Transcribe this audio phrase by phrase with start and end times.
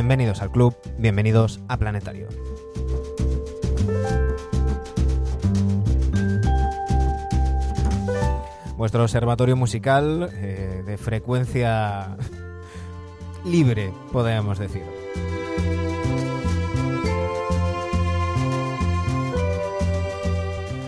[0.00, 2.28] bienvenidos al club, bienvenidos a Planetario.
[8.78, 12.16] Vuestro observatorio musical eh, de frecuencia
[13.44, 14.84] libre, podríamos decir.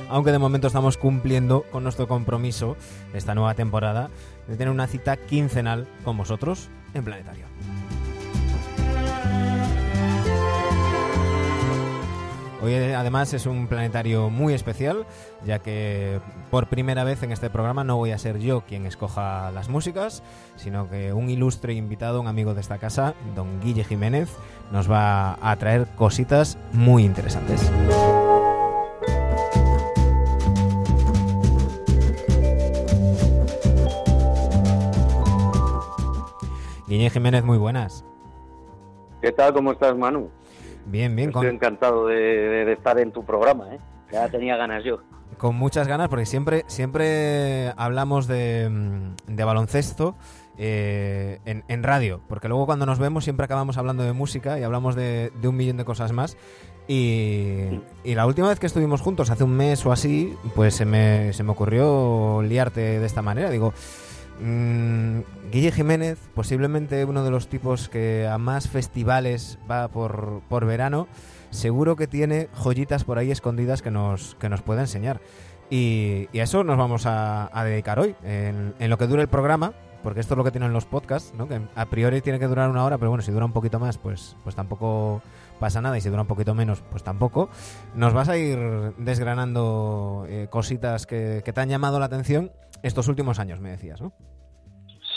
[0.09, 2.77] aunque de momento estamos cumpliendo con nuestro compromiso
[3.15, 4.11] esta nueva temporada
[4.47, 7.47] de tener una cita quincenal con vosotros en Planetario.
[12.63, 15.05] Hoy además es un planetario muy especial,
[15.45, 19.51] ya que por primera vez en este programa no voy a ser yo quien escoja
[19.51, 20.23] las músicas,
[20.55, 24.29] sino que un ilustre invitado, un amigo de esta casa, don Guille Jiménez,
[24.71, 27.69] nos va a traer cositas muy interesantes.
[36.87, 38.05] Guille Jiménez, muy buenas.
[39.21, 39.53] ¿Qué tal?
[39.53, 40.31] ¿Cómo estás, Manu?
[40.87, 41.31] Bien, bien.
[41.31, 43.79] Estoy encantado de, estar en tu programa, ¿eh?
[44.11, 45.01] Ya tenía ganas yo.
[45.39, 50.15] Con muchas ganas, porque siempre, siempre hablamos de, mm, baloncesto
[50.59, 54.95] eh, en, radio, porque luego cuando nos vemos siempre acabamos hablando de música y hablamos
[54.95, 56.37] de, un millón de cosas más.
[56.89, 60.85] Y, y, la última vez que estuvimos juntos, hace un mes o así, pues se
[60.85, 63.51] me, se me ocurrió liarte de esta manera.
[63.51, 63.73] Digo,
[64.43, 65.21] Mm,
[65.53, 71.07] Guille Jiménez, posiblemente uno de los tipos que a más festivales va por, por verano,
[71.51, 75.21] seguro que tiene joyitas por ahí escondidas que nos, que nos pueda enseñar.
[75.71, 80.19] Y, a eso nos vamos a, dedicar hoy, en, lo que dure el programa, porque
[80.19, 81.47] esto es lo que tienen los podcasts, ¿no?
[81.47, 83.97] que a priori tiene que durar una hora, pero bueno, si dura un poquito más,
[83.97, 85.23] pues, pues tampoco
[85.61, 87.49] pasa nada, y si dura un poquito menos, pues tampoco.
[87.95, 88.59] Nos vas a ir
[88.99, 92.51] desgranando eh, cositas que, que te han llamado la atención
[92.83, 94.13] estos últimos años, me decías, ¿no?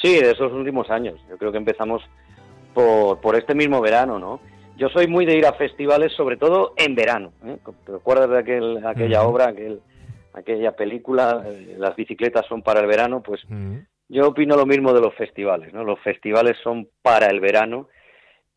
[0.05, 1.19] Sí, de esos últimos años.
[1.27, 2.03] Yo creo que empezamos
[2.75, 4.39] por, por este mismo verano, ¿no?
[4.77, 7.31] Yo soy muy de ir a festivales, sobre todo en verano.
[7.43, 7.57] ¿eh?
[7.85, 9.79] ¿Te recuerdas de aquel, aquella obra, aquel,
[10.33, 13.23] aquella película, eh, Las bicicletas son para el verano?
[13.23, 13.41] Pues
[14.07, 15.83] yo opino lo mismo de los festivales, ¿no?
[15.83, 17.87] Los festivales son para el verano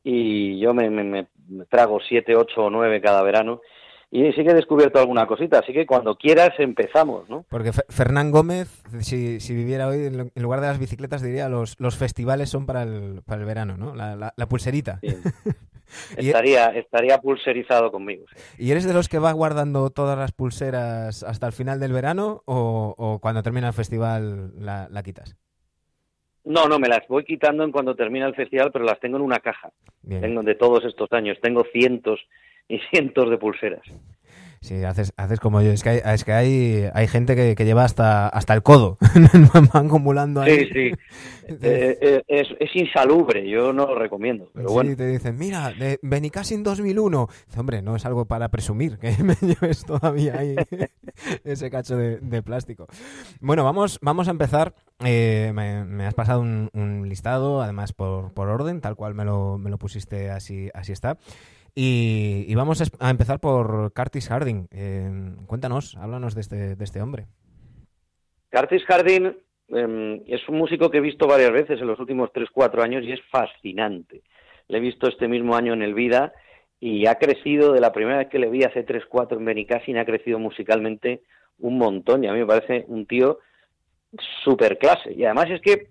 [0.04, 3.62] y yo me, me, me trago siete, ocho o nueve cada verano
[4.10, 7.44] y sí que he descubierto alguna cosita, así que cuando quieras empezamos, ¿no?
[7.50, 11.98] Porque Fernán Gómez, si, si, viviera hoy, en lugar de las bicicletas diría los, los
[11.98, 13.94] festivales son para el, para el verano, ¿no?
[13.94, 14.98] La, la, pulserita.
[16.16, 18.24] estaría, estaría pulserizado conmigo.
[18.56, 22.42] ¿Y eres de los que va guardando todas las pulseras hasta el final del verano
[22.46, 25.36] o, o cuando termina el festival la, la, quitas?
[26.44, 29.22] No, no, me las voy quitando en cuando termina el festival, pero las tengo en
[29.22, 29.70] una caja.
[30.08, 32.20] Tengo de todos estos años, tengo cientos
[32.68, 33.82] y cientos de pulseras.
[34.60, 35.70] Sí, haces, haces como yo.
[35.70, 38.98] Es que hay, es que hay, hay gente que, que lleva hasta, hasta el codo.
[39.72, 40.66] Van acumulando ahí.
[40.66, 40.92] Sí, sí.
[41.62, 44.50] Eh, eh, es, es, insalubre, yo no lo recomiendo.
[44.52, 47.28] Pero sí, te dicen, mira, de Benicassin 2001.
[47.56, 50.56] Hombre, no es algo para presumir que me lleves todavía ahí
[51.44, 52.86] ese cacho de, de, plástico.
[53.40, 54.74] Bueno, vamos, vamos a empezar.
[55.04, 59.24] Eh, me, me, has pasado un, un, listado, además por, por orden, tal cual me
[59.24, 61.16] lo, me lo pusiste, así, así está.
[61.80, 64.66] Y, vamos a empezar por Curtis Harding.
[64.72, 65.08] Eh,
[65.46, 67.26] cuéntanos, háblanos de este, de este hombre.
[68.50, 69.36] Curtis Harding
[69.68, 73.12] em, es un músico que he visto varias veces en los últimos 3-4 años y
[73.12, 74.22] es fascinante.
[74.66, 76.32] Le he visto este mismo año en el Vida
[76.80, 80.04] y ha crecido, de la primera vez que le vi hace 3-4 en Benicassin, ha
[80.04, 81.22] crecido musicalmente
[81.60, 83.38] un montón y a mí me parece un tío
[84.42, 85.12] super clase.
[85.12, 85.90] Y además es que,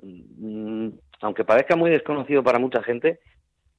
[0.00, 0.88] mm,
[1.20, 3.20] aunque parezca muy desconocido para mucha gente,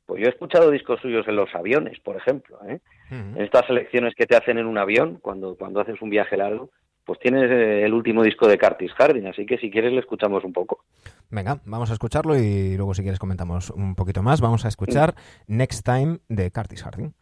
[0.07, 2.57] pues yo he escuchado discos suyos en los aviones, por ejemplo.
[2.65, 2.79] ¿eh?
[3.11, 6.71] En estas selecciones que te hacen en un avión, cuando, cuando haces un viaje largo,
[7.03, 10.45] pues tienes eh, el último disco de Curtis Harding, así que si quieres le escuchamos
[10.45, 10.85] un poco.
[11.29, 14.39] Venga, vamos a escucharlo y luego si quieres comentamos un poquito más.
[14.39, 15.13] Vamos a escuchar
[15.45, 17.13] Next Time de Curtis Harding.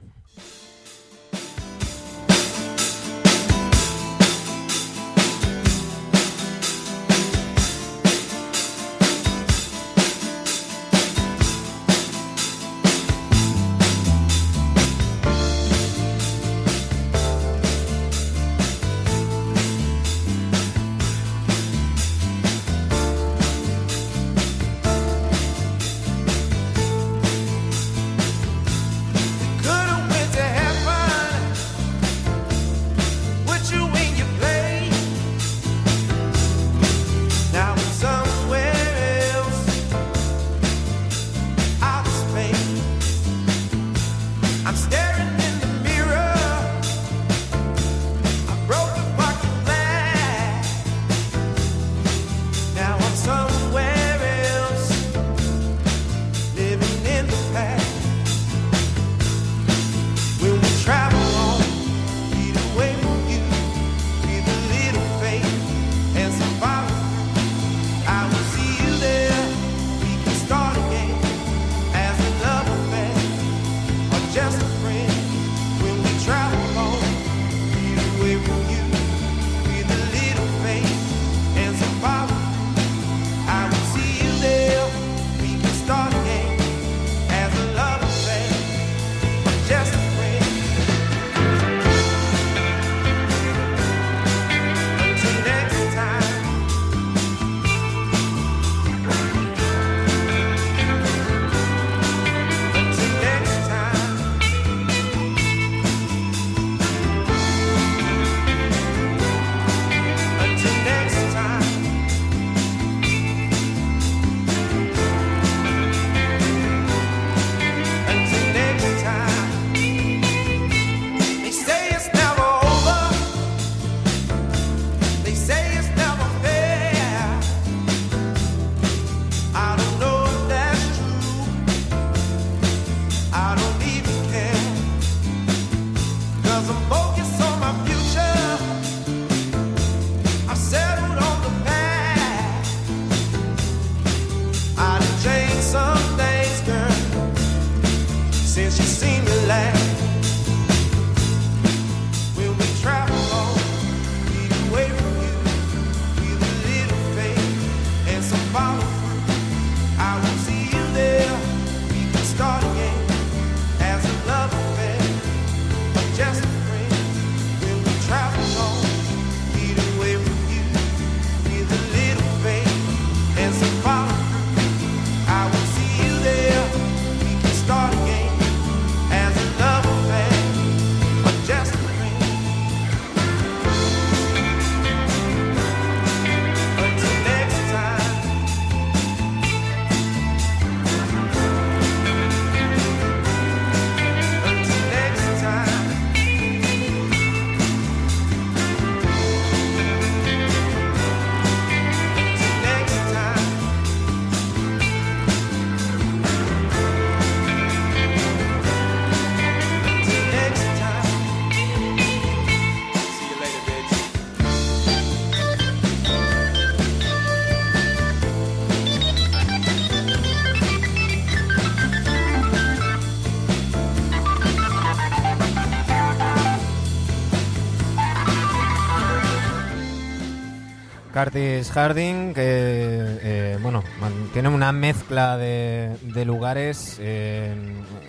[231.26, 233.84] Curtis Harding, que eh, bueno,
[234.32, 237.02] tiene una mezcla de, lugares,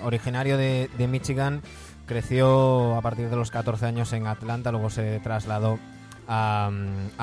[0.02, 1.62] originario de, Michigan,
[2.04, 5.78] creció a partir de los 14 años en Atlanta, luego se trasladó
[6.28, 6.70] a,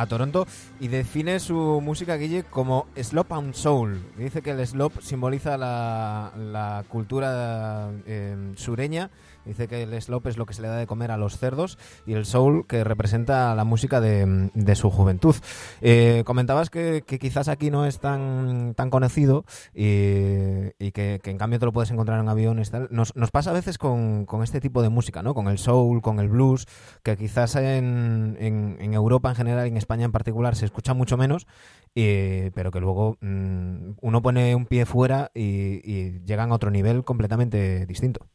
[0.09, 0.47] Toronto
[0.79, 4.03] y define su música, Guille, como slop and soul.
[4.17, 9.11] Dice que el slop simboliza la, cultura eh, sureña
[9.45, 11.77] Dice que el slop es lo que se le da de comer a los cerdos
[12.05, 15.35] y el soul que representa la música de, su juventud.
[15.81, 21.65] Eh, comentabas que, quizás aquí no es tan, tan conocido y, que, en cambio te
[21.65, 22.71] lo puedes encontrar en aviones.
[22.71, 22.87] Tal.
[22.91, 25.33] Nos, nos pasa a veces con, este tipo de música, ¿no?
[25.33, 26.67] con el soul, con el blues,
[27.03, 31.17] que quizás en, en, Europa en general y en España en particular se escucha mucho
[31.17, 31.47] menos,
[31.93, 37.03] pero que luego mm, uno pone un pie fuera y, y llegan a otro nivel
[37.03, 38.27] completamente distinto.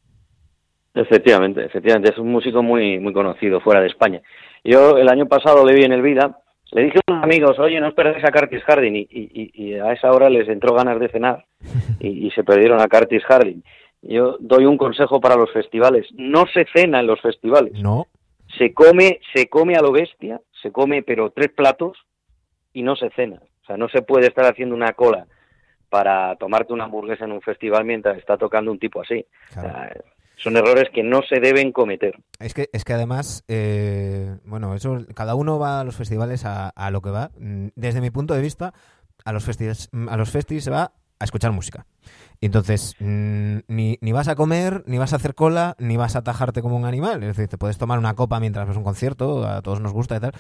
[0.95, 4.21] Efectivamente, efectivamente, es un músico muy, muy conocido fuera de España.
[4.65, 6.39] Yo el año pasado le vi en el Vida,
[6.73, 9.09] le dije a unos amigos, oye, no esperéis a Curtis Harding, y,
[9.55, 11.45] y, a esa hora les entró ganas de cenar
[12.01, 13.63] y, se perdieron a Curtis Harding.
[14.03, 17.73] Yo doy un consejo para los festivales, no se cena en los festivales.
[17.75, 18.07] No.
[18.57, 21.99] Se come, se come a lo bestia, se come pero tres platos
[22.73, 23.41] y no se cena.
[23.63, 25.27] O sea, no se puede estar haciendo una cola
[25.91, 29.25] para tomarte una hamburguesa en un festival mientras está tocando un tipo así
[30.43, 32.19] son errores que no se deben cometer.
[32.39, 36.91] Es que, es que además, eh, bueno, eso cada uno va a los festivales a,
[36.91, 37.31] lo que va.
[37.39, 38.73] Mm, desde mi punto de vista,
[39.25, 41.87] a los festivales, a los festivales se va a escuchar música.
[42.41, 46.15] Y entonces, mm, ni, ni, vas a comer, ni vas a hacer cola, ni vas
[46.15, 47.23] a atajarte como un animal.
[47.23, 50.17] Es decir, te puedes tomar una copa mientras ves un concierto, a todos nos gusta
[50.17, 50.33] y tal.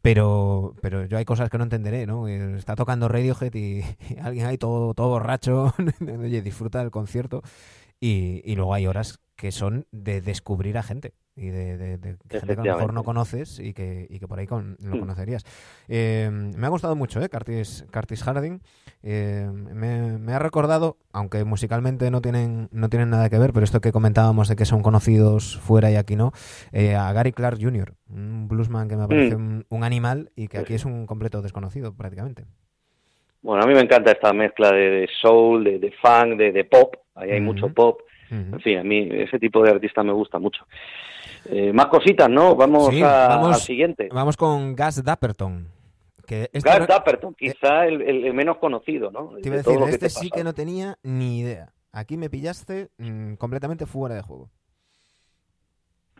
[0.00, 2.26] Pero, pero yo hay cosas que no entenderé, ¿no?
[2.26, 5.74] Está tocando Radiohead y, y alguien ahí todo, todo borracho,
[6.20, 7.42] oye, disfruta del concierto.
[8.00, 11.98] Y, y, luego hay horas que son de descubrir a gente y de,
[12.30, 14.94] gente que a lo mejor no conoces y que, y que por ahí con, lo
[14.94, 15.00] mm.
[15.00, 15.44] conocerías.
[15.88, 17.28] Eh, me ha gustado mucho, ¿eh?
[17.28, 18.60] Curtis, Curtis Harding.
[19.02, 23.80] Eh, me, ha recordado, aunque musicalmente no tienen, no tienen nada que ver, pero esto
[23.80, 26.30] que comentábamos de que son conocidos fuera y aquí no,
[26.70, 29.64] eh, a Gary Clark Jr., un bluesman que me parece mm.
[29.68, 32.44] un, animal y que aquí es un completo desconocido prácticamente.
[33.40, 36.94] Bueno, a mí me encanta esta mezcla de, soul, de, funk, de, pop.
[37.16, 40.66] Ahí hay mucho pop en fin, a mí ese tipo de artista me gusta mucho.
[41.46, 42.54] Eh, más cositas, ¿no?
[42.54, 44.08] Vamos, al siguiente.
[44.12, 45.68] Vamos con Gas Dapperton.
[46.26, 49.34] Que este Gas Dapperton, quizá el, menos conocido, ¿no?
[49.42, 51.72] Te iba a decir, este sí que no tenía ni idea.
[51.92, 54.48] Aquí me pillaste mm, completamente fuera de juego.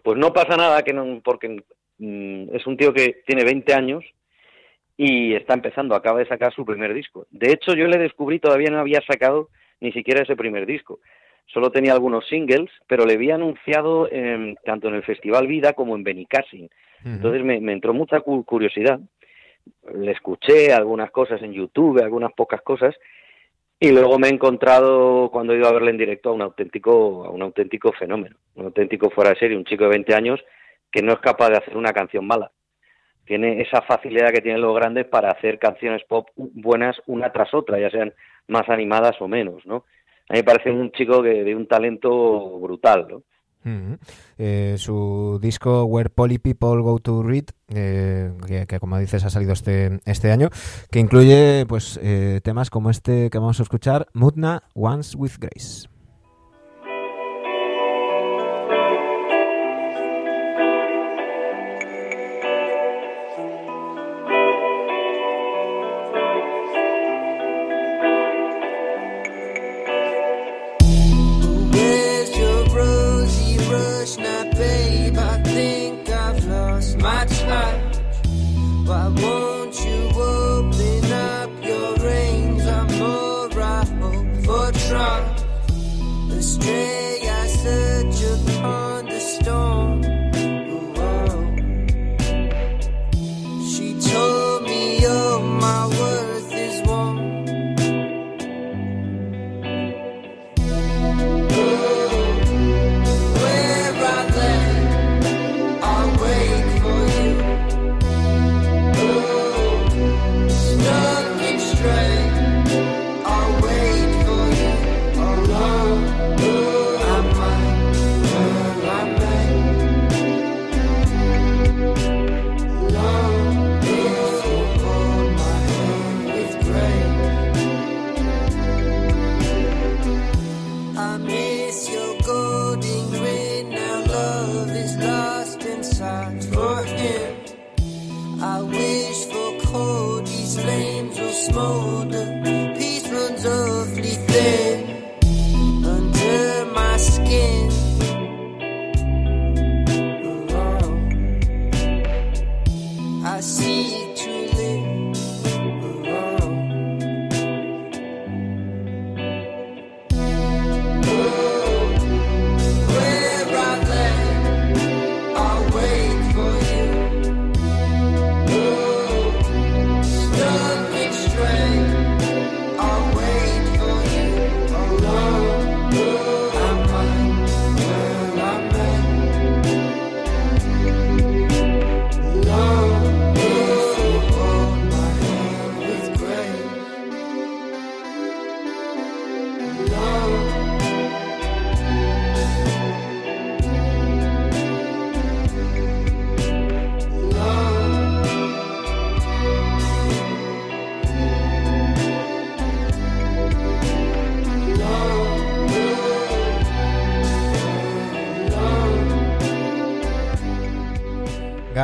[0.03, 1.65] Pues no pasa nada, que no, porque
[1.99, 4.05] mm, es un tío que tiene 20 años
[4.99, 7.27] y está empezando, acaba de sacar su primer disco.
[7.31, 9.49] De hecho, yo le descubrí, todavía no había sacado
[9.81, 11.01] ni siquiera ese primer disco
[11.47, 14.09] solo tenía algunos singles, pero le había anunciado
[14.65, 16.69] tanto en el Festival Vida como en Benicassin.
[17.05, 19.01] Entonces me, entró mucha curiosidad.
[19.95, 22.95] Le escuché algunas cosas en YouTube, algunas pocas cosas,
[23.79, 27.25] y luego me he encontrado cuando he ido a verle en directo a un auténtico,
[27.25, 30.41] a un auténtico fenómeno, un auténtico fuera de serie, un chico de 20 años
[30.93, 32.53] que no es capaz de hacer una canción mala.
[33.25, 37.81] Tiene esa facilidad que tienen los grandes para hacer canciones pop buenas una tras otra,
[37.81, 38.15] ya sean
[38.47, 39.85] más animadas o menos, ¿no?
[40.29, 43.23] A mí me parece un chico que, de un talento brutal, ¿no?
[44.39, 48.33] Eh, su disco Where Poly People Go to Read, eh,
[48.67, 50.49] que, como dices ha salido este, este año,
[50.91, 55.92] que incluye pues eh, temas como este que vamos a escuchar, Mutna Once with Grace.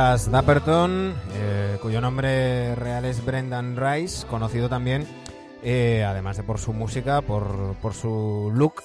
[0.09, 5.05] Dapperton, eh, cuyo nombre real es Brendan Rice, conocido también,
[5.63, 8.81] eh, además de por su música, por, por su look,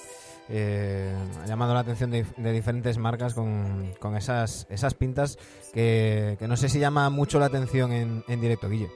[0.49, 1.11] eh,
[1.43, 5.37] ha llamado la atención de, diferentes marcas con, con, esas, esas pintas
[5.73, 8.89] que, que, no sé si llama mucho la atención en, en directo, Guille.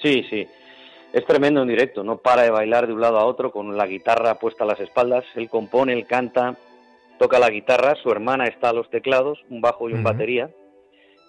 [0.00, 0.48] Sí, sí.
[1.12, 3.86] Es tremendo en directo, no para de bailar de un lado a otro con la
[3.86, 5.26] guitarra puesta a las espaldas.
[5.34, 6.56] Él compone, él canta,
[7.18, 10.48] toca la guitarra, su hermana está a los teclados, un bajo y un batería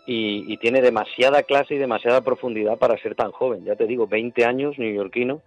[0.05, 3.63] y, tiene demasiada clase y demasiada profundidad para ser tan joven.
[3.65, 5.41] Ya te digo, 20 años, neoyorquino,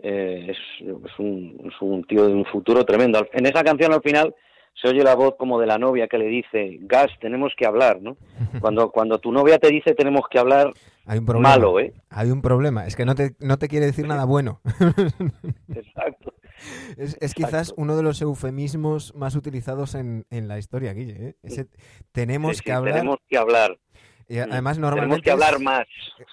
[0.00, 3.26] eh, es, un, tío de un futuro tremendo.
[3.32, 4.34] En esa canción al final
[4.80, 8.00] se oye la voz como de la novia que le dice, Gas, tenemos que hablar,
[8.00, 8.16] ¿no?
[8.60, 10.72] Cuando, cuando tu novia te dice tenemos que hablar,
[11.06, 11.48] Hay un problema.
[11.50, 11.92] malo, ¿eh?
[12.10, 14.60] Hay un problema, es que no te, no te quiere decir nada bueno.
[15.74, 16.34] Exacto.
[16.96, 21.36] Es, quizás uno de los eufemismos más utilizados en, en la historia, Guille.
[21.42, 21.66] ¿eh?
[22.12, 22.94] tenemos que hablar.
[22.94, 23.78] Tenemos que hablar.
[24.28, 25.22] Y además, normalmente.
[25.22, 25.86] Tenemos que hablar más.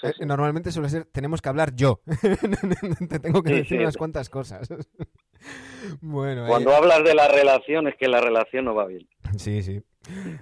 [0.03, 2.01] Eh, eh, normalmente suele ser, tenemos que hablar yo.
[3.09, 4.67] Te tengo que decir unas cuantas cosas.
[6.01, 6.45] bueno.
[6.47, 9.07] Cuando hablas de la relación, es que la relación no va bien.
[9.37, 9.81] Sí, sí.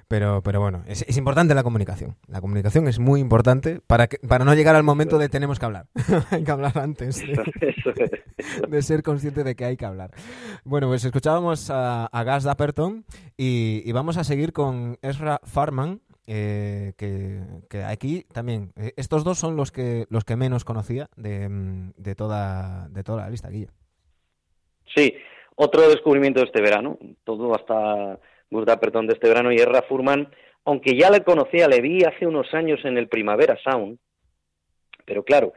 [0.08, 2.18] Pero, pero bueno, es, es, importante la comunicación.
[2.28, 5.66] La comunicación es muy importante para, que, para no llegar al momento de tenemos que
[5.66, 5.88] hablar.
[6.32, 7.24] hay que hablar antes
[8.68, 10.12] de, ser consciente de que hay que hablar.
[10.66, 13.06] Bueno, pues escuchábamos a, a Gas Dapperton
[13.38, 19.38] y, y, vamos a seguir con Ezra Farman, eh, que, aquí también, eh, estos dos
[19.38, 23.50] son los que los que menos conocía de, mm, de toda de toda la lista,
[23.50, 23.72] Guilla.
[24.96, 25.14] Sí,
[25.56, 30.30] otro descubrimiento de este verano, todo hasta Gurda Perdón de este verano y Erra Furman,
[30.66, 33.98] aunque ya le conocía, le vi hace unos años en el Primavera Sound,
[35.06, 35.54] pero claro,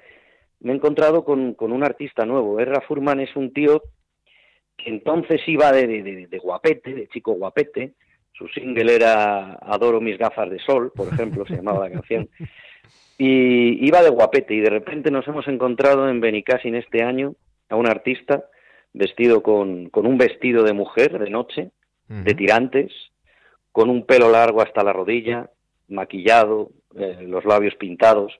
[0.60, 2.58] me he encontrado con, con un artista nuevo.
[2.58, 3.82] Erra Furman es un tío
[4.76, 7.94] que entonces iba de, de, de guapete, de chico guapete,
[8.36, 12.28] su single era Adoro mis gafas de sol, por ejemplo, se llamaba la canción.
[13.18, 17.34] Y iba de guapete y de repente nos hemos encontrado en Benicassin este año
[17.70, 18.44] a un artista
[18.92, 21.70] vestido con, con un vestido de mujer de noche,
[22.08, 22.92] de tirantes,
[23.72, 25.50] con un pelo largo hasta la rodilla,
[25.88, 28.38] maquillado, eh, los labios pintados.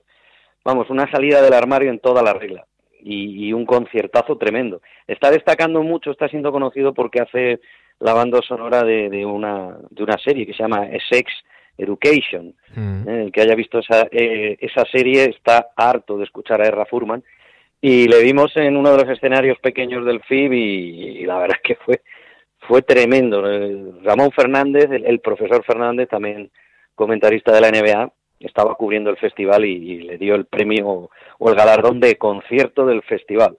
[0.63, 2.65] Vamos, una salida del armario en toda la regla
[3.01, 4.81] y, y un conciertazo tremendo.
[5.07, 7.59] Está destacando mucho, está siendo conocido porque hace
[7.99, 11.31] la banda sonora de, de, una, de una serie que se llama Sex
[11.77, 12.53] Education.
[12.75, 13.07] Mm.
[13.07, 16.85] Eh, el que haya visto esa, eh, esa serie está harto de escuchar a Erra
[16.85, 17.23] Furman.
[17.79, 21.63] Y le vimos en uno de los escenarios pequeños del FIB y, la verdad es
[21.63, 22.01] que fue,
[22.67, 23.49] fue tremendo.
[23.49, 26.49] Eh, Ramón Fernández, el, profesor Fernández, también
[26.95, 31.55] comentarista de la NBA, estaba cubriendo el festival y, le dio el premio o el
[31.55, 33.57] galardón de concierto del festival.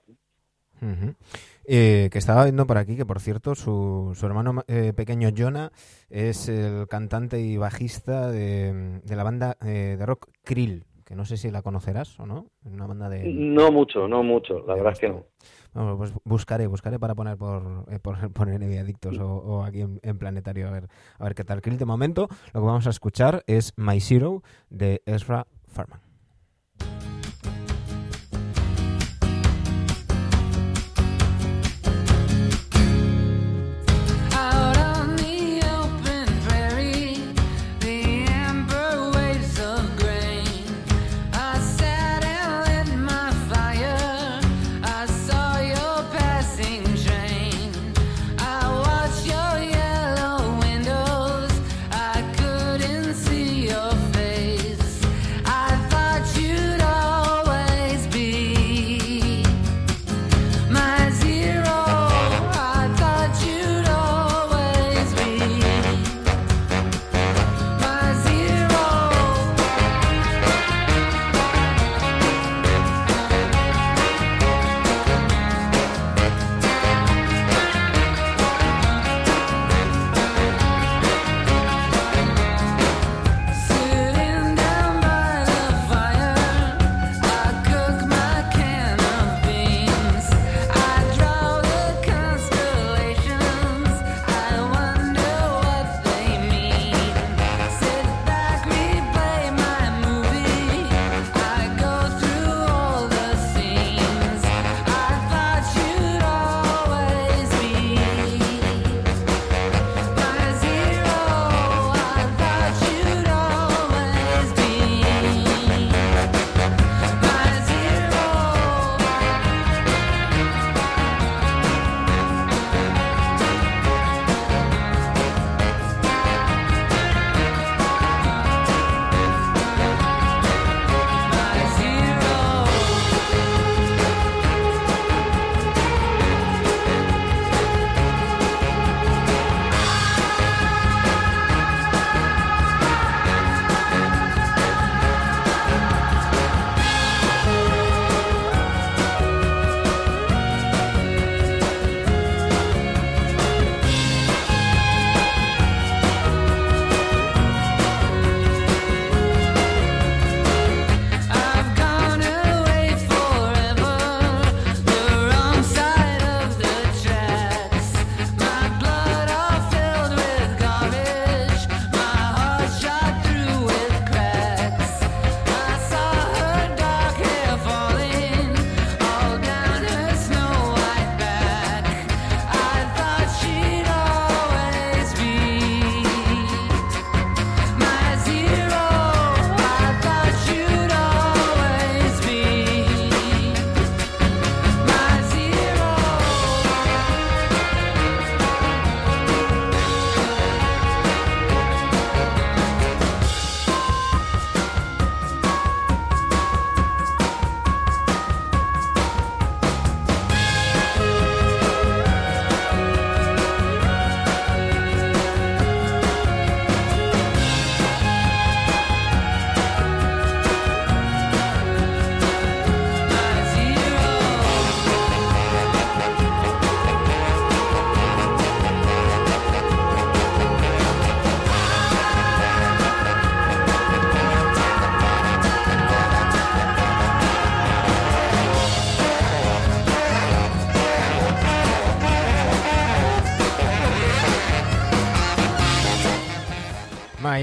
[1.70, 5.70] Eh, que estaba viendo por aquí que, por cierto, su, su hermano eh, pequeño Jonah
[6.08, 11.26] es el cantante y bajista de, de la banda eh, de rock Krill, que no
[11.26, 12.46] sé si la conocerás o no.
[12.64, 13.22] Una banda de...
[13.34, 15.26] No mucho, no mucho, la verdad es que no.
[15.74, 20.16] Bueno, pues buscaré, buscaré para poner por, por, por Adictos o, o, aquí en, en,
[20.16, 21.60] Planetario a ver, a ver qué tal.
[21.60, 26.00] Krill, de momento, lo que vamos a escuchar es My Zero de Ezra Farman.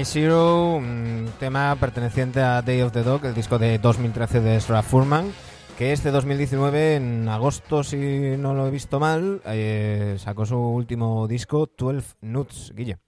[0.06, 4.84] Zero, un tema perteneciente a Day of the Dog, el disco de 2013 de Ezra
[4.84, 5.32] Furman,
[5.76, 11.26] que este 2019, en agosto, si no lo he visto mal, eh, sacó su último
[11.26, 12.98] disco, 12 Nuts, Guille.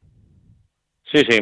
[1.13, 1.39] Sí, sí,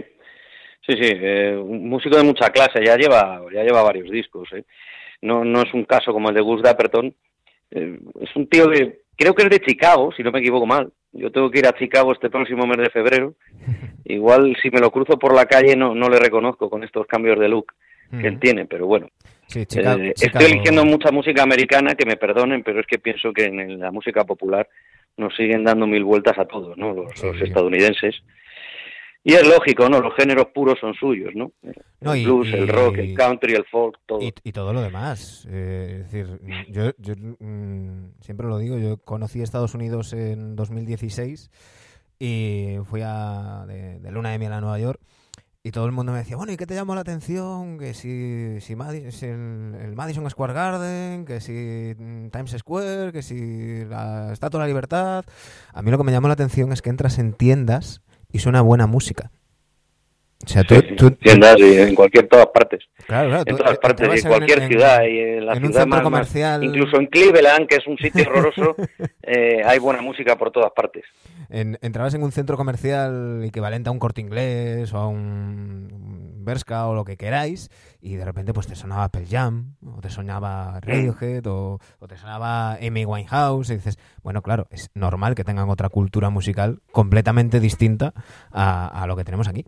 [0.86, 4.50] sí, sí, eh, un músico de mucha clase, ya lleva, ya lleva varios discos.
[4.52, 4.64] Eh.
[5.22, 7.14] No, no es un caso como el de Gus Dapperton,
[7.70, 10.92] eh, es un tío que creo que es de Chicago, si no me equivoco mal.
[11.16, 13.34] Yo tengo que ir a Chicago este próximo mes de febrero.
[14.04, 17.38] Igual si me lo cruzo por la calle no, no le reconozco con estos cambios
[17.38, 17.72] de look
[18.20, 19.08] que él tiene, pero bueno.
[19.54, 19.66] Eh,
[20.20, 23.90] estoy eligiendo mucha música americana, que me perdonen, pero es que pienso que en la
[23.90, 24.68] música popular
[25.16, 26.92] nos siguen dando mil vueltas a todos, ¿no?
[26.92, 28.22] los estadounidenses.
[29.28, 30.00] Y es lógico, ¿no?
[30.00, 31.50] Los géneros puros son suyos, ¿no?
[32.00, 34.20] el blues, el rock, el country, el folk, todo.
[34.20, 35.48] Y, todo lo demás.
[35.50, 41.50] Eh, es decir, yo, yo mm, siempre lo digo, yo conocí Estados Unidos en 2016
[42.20, 45.00] y fui a, de, luna de miel a Nueva York
[45.64, 47.78] y todo el mundo me decía, bueno, ¿y qué te llamó la atención?
[47.80, 54.32] Que si, si, el, Madison Square Garden, que si mm, Times Square, que si la
[54.32, 55.24] Estatua de la Libertad.
[55.72, 58.60] A mí lo que me llamó la atención es que entras en tiendas y suena
[58.62, 59.30] buena música.
[60.44, 60.74] O sea, tú,
[61.22, 62.84] en cualquier todas partes.
[63.06, 66.62] Claro, en todas partes, en cualquier ciudad, y en la ciudad un centro comercial.
[66.62, 68.76] incluso en Cleveland, que es un sitio horroroso,
[69.22, 71.04] eh, hay buena música por todas partes.
[71.48, 76.94] entrabas en un centro comercial equivalente a un corte inglés o a un Berska o
[76.94, 77.68] lo que queráis,
[78.00, 81.78] y de repente pues te sonaba Pearl Jam, o te sonaba Radiohead, o,
[82.08, 86.78] te sonaba Amy Winehouse, y dices, bueno, claro, es normal que tengan otra cultura musical
[86.90, 88.14] completamente distinta
[88.50, 89.64] a, lo que tenemos aquí.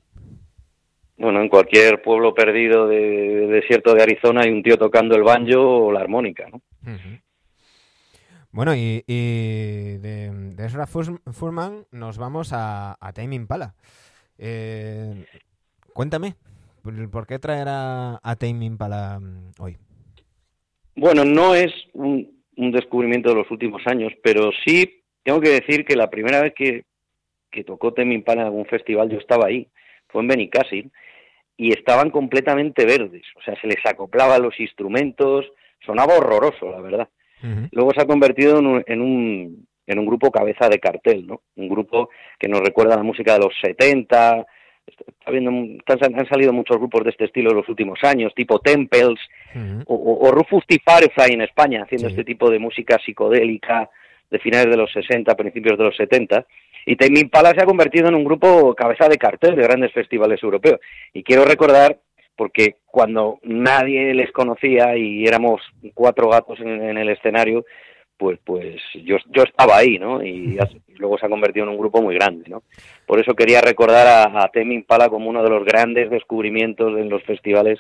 [1.19, 5.87] Bueno, en cualquier pueblo perdido de, desierto de Arizona hay un tío tocando el banjo
[5.87, 6.62] o la armónica, ¿no?
[8.51, 13.75] Bueno, y, de, de, Ezra Furman nos vamos a, a Tame Impala.
[14.38, 15.27] Eh,
[15.93, 16.37] cuéntame,
[17.11, 19.77] ¿Por qué traer a, a Impala mm, hoy?
[20.96, 25.94] Bueno, no es un, descubrimiento de los últimos años, pero sí tengo que decir que
[25.94, 26.85] la primera vez que,
[27.64, 29.68] tocó Tame Impala en algún festival yo estaba ahí,
[30.09, 30.92] fue en Benicassin,
[31.57, 35.46] y estaban completamente verdes, o sea, se les acoplaban los instrumentos,
[35.85, 37.09] sonaba horroroso, la verdad.
[37.70, 41.42] Luego se ha convertido en un, en un, en un grupo cabeza de cartel, ¿no?
[41.57, 44.44] Un grupo que nos recuerda a la música de los 70,
[45.27, 49.18] han salido muchos grupos de este estilo en los últimos años, tipo Temples
[49.87, 50.79] o, Rufus T.
[50.85, 53.88] Firefly en España, haciendo este tipo de música psicodélica
[54.31, 56.46] de finales de los 60, principios de los 70.
[56.87, 60.42] Y Tame Impala se ha convertido en un grupo cabeza de cartel de grandes festivales
[60.42, 60.81] europeos.
[61.12, 61.98] Y quiero recordar,
[62.37, 65.61] porque cuando nadie les conocía y éramos
[65.94, 67.64] cuatro gatos en el escenario,
[68.19, 70.23] pues pues yo, yo estaba ahí, ¿no?
[70.29, 70.59] Y,
[70.99, 72.65] luego se ha convertido en un grupo muy grande, ¿no?
[73.07, 77.09] Por eso quería recordar a, a Temi Impala como uno de los grandes descubrimientos en
[77.09, 77.79] los festivales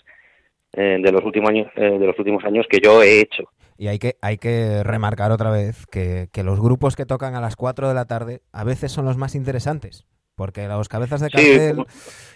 [0.72, 3.50] eh, de los últimos años eh, de los últimos años que yo he hecho.
[3.76, 7.40] Y hay que hay que remarcar otra vez que, que los grupos que tocan a
[7.40, 10.06] las 4 de la tarde a veces son los más interesantes.
[10.38, 11.84] Porque los cabezas de cartel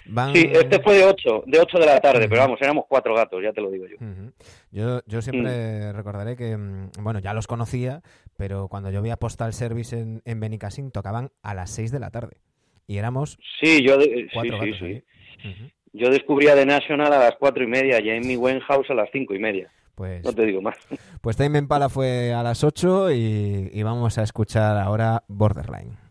[0.06, 0.34] van...
[0.34, 3.40] Sí, este fue de 8, de 8 de la tarde, pero vamos, éramos cuatro gatos,
[3.40, 3.96] ya te lo digo yo.
[4.72, 5.94] Yo, yo siempre mm.
[5.94, 8.02] recordaré que, mm, bueno, ya los conocía,
[8.36, 12.00] pero cuando yo vi a Postal Service en, en Benicassin tocaban a las 6 de
[12.00, 12.38] la tarde.
[12.88, 13.96] Y éramos sí, yo
[14.34, 15.04] cuatro sí, sí,
[15.44, 15.72] sí.
[15.92, 19.32] Yo descubría The National a las cuatro y media y Amy Winehouse a las cinco
[19.32, 19.70] y media.
[19.94, 20.76] Pues, no te digo más.
[21.20, 26.01] Pues Time Impala fue a las 8 y, y vamos a escuchar ahora Borderline.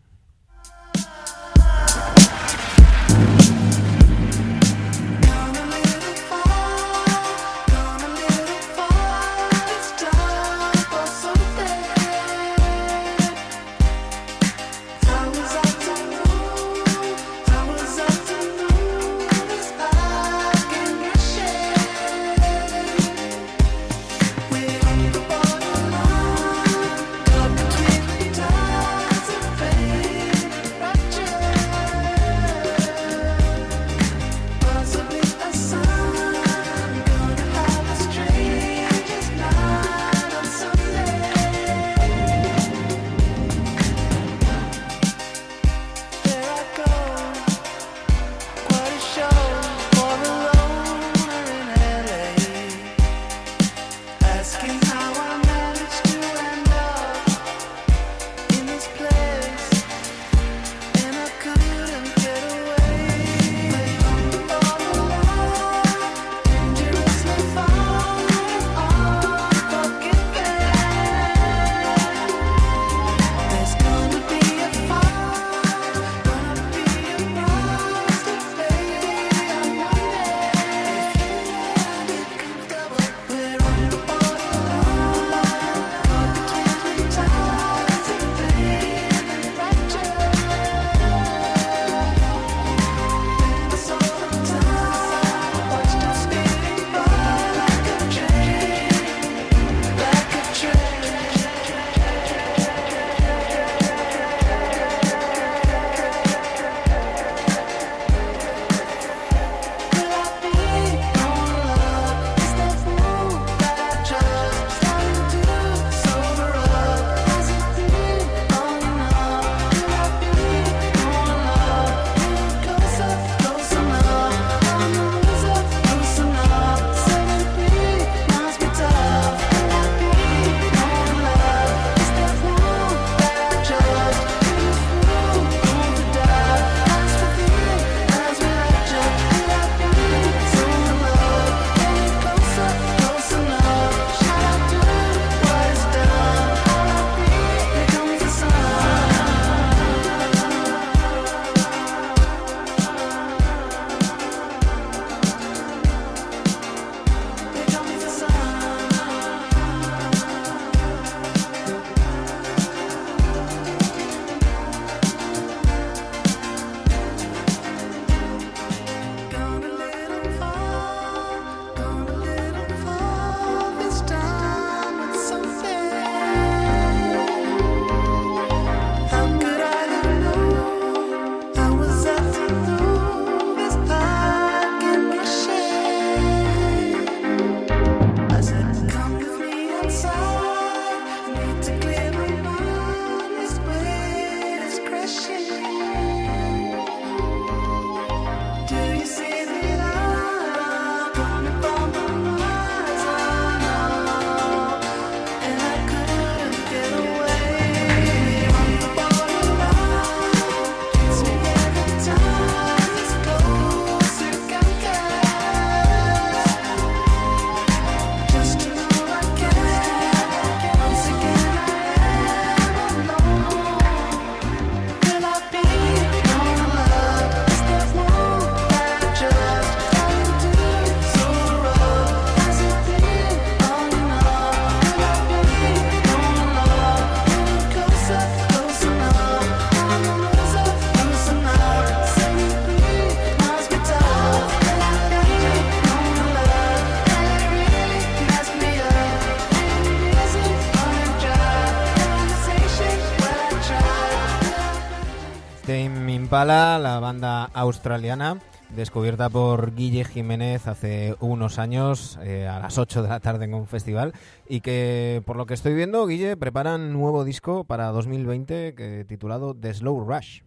[257.72, 258.38] Australiana,
[258.76, 263.54] descubierta por Guille Jiménez hace unos años eh, a las 8 de la tarde en
[263.54, 264.12] un festival
[264.46, 269.54] y que por lo que estoy viendo, Guille, preparan nuevo disco para 2020 que, titulado
[269.58, 270.42] The Slow Rush.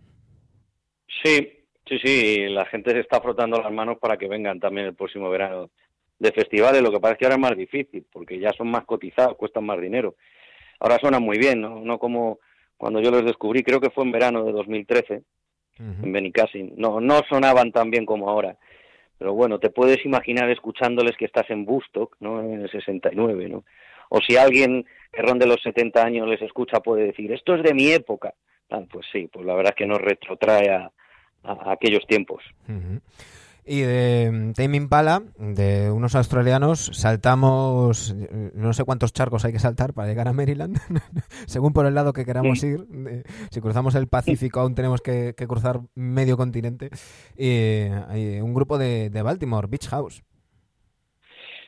[1.24, 4.94] Sí, sí, sí, la gente se está frotando las manos para que vengan también el
[4.94, 5.72] próximo verano
[6.20, 9.36] de festivales, lo que parece que ahora es más difícil, porque ya son más cotizados,
[9.36, 10.16] cuestan más dinero.
[10.80, 11.80] Ahora suenan muy bien, ¿no?
[11.80, 12.38] No como
[12.78, 15.24] cuando yo los descubrí, creo que fue en verano de 2013,
[15.78, 16.74] en Benicassin.
[16.78, 18.58] No, no sonaban tan bien como ahora.
[19.18, 22.42] Pero bueno, te puedes imaginar escuchándoles que estás en Bustock, ¿no?
[22.42, 23.64] En el 69, ¿no?
[24.10, 27.74] O si alguien que ronde los 70 años les escucha puede decir, esto es de
[27.74, 28.34] mi época.
[28.70, 30.92] Ah, pues sí, pues la verdad es que nos retrotrae a,
[31.44, 32.44] aquellos tiempos.
[33.68, 38.16] Y de Tame Impala, de unos australianos, saltamos,
[38.54, 40.78] no sé cuántos charcos hay que saltar para llegar a Maryland,
[41.48, 42.86] según por el lado que queramos ir.
[43.50, 46.92] Si cruzamos el Pacífico aún tenemos que, cruzar medio continente.
[47.36, 50.24] Y hay un grupo de, Baltimore, Beach House.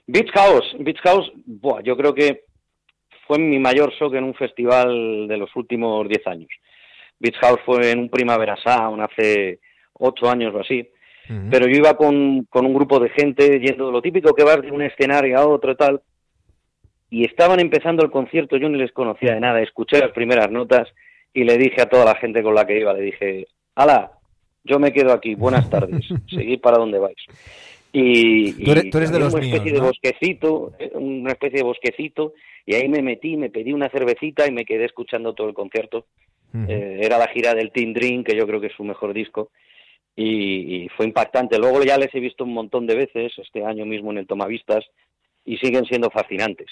[0.05, 1.31] Beach House, Beach House,
[1.83, 2.43] yo creo que
[3.25, 6.49] fue mi mayor shock en un festival de los últimos 10 años.
[7.19, 9.59] Beach House fue en un Primavera Sound hace
[9.93, 10.87] 8 años o así
[11.49, 14.71] pero yo iba con, con un grupo de gente yendo lo típico que vas de
[14.71, 16.01] un escenario a otro y tal,
[17.09, 20.87] y estaban empezando el concierto, yo ni les conocía de nada, escuché las primeras notas
[21.33, 24.11] y le dije a toda la gente con la que iba, le dije, ala,
[24.63, 27.17] yo me quedo aquí, buenas tardes, seguid para donde vais.
[27.93, 32.33] Y, tú eres, de los una especie de bosquecito, eh, una especie de bosquecito,
[32.65, 36.05] y ahí me metí, me pedí una cervecita y me quedé escuchando todo el concierto.
[36.67, 39.51] Eh, era la gira del Teen Dream, que yo creo que es su mejor disco,
[40.17, 41.59] y, fue impactante.
[41.59, 44.83] Luego ya les he visto un montón de veces, este año mismo en el Tomavistas,
[45.45, 46.67] y siguen siendo fascinantes.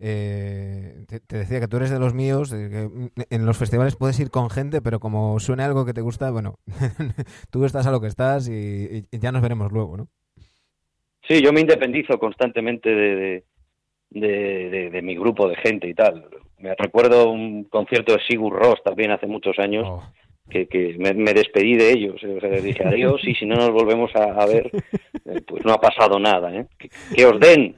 [0.00, 2.88] Eh, te, decía que tú eres de los míos, que
[3.30, 6.56] en los festivales puedes ir con gente, pero como suene algo que te gusta, bueno,
[7.50, 10.08] tú estás a lo que estás y, ya nos veremos luego, ¿no?
[11.26, 13.44] Sí, yo me independizo constantemente de,
[14.10, 16.28] de, mi grupo de gente y tal.
[16.58, 19.86] Me recuerdo un concierto de Sigur Ross también hace muchos años.
[19.88, 20.02] Oh
[20.48, 23.70] que, que me, despedí de ellos, o sea, les dije adiós y si no nos
[23.70, 24.70] volvemos a, ver,
[25.24, 26.66] eh, pues no ha pasado nada, ¿eh?
[27.14, 27.76] que, os den.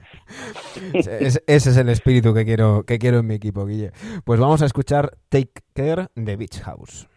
[0.93, 3.93] Ese, es el espíritu que quiero, que quiero en mi equipo, Guille.
[4.25, 7.09] Pues vamos a escuchar Take Care de Beach House.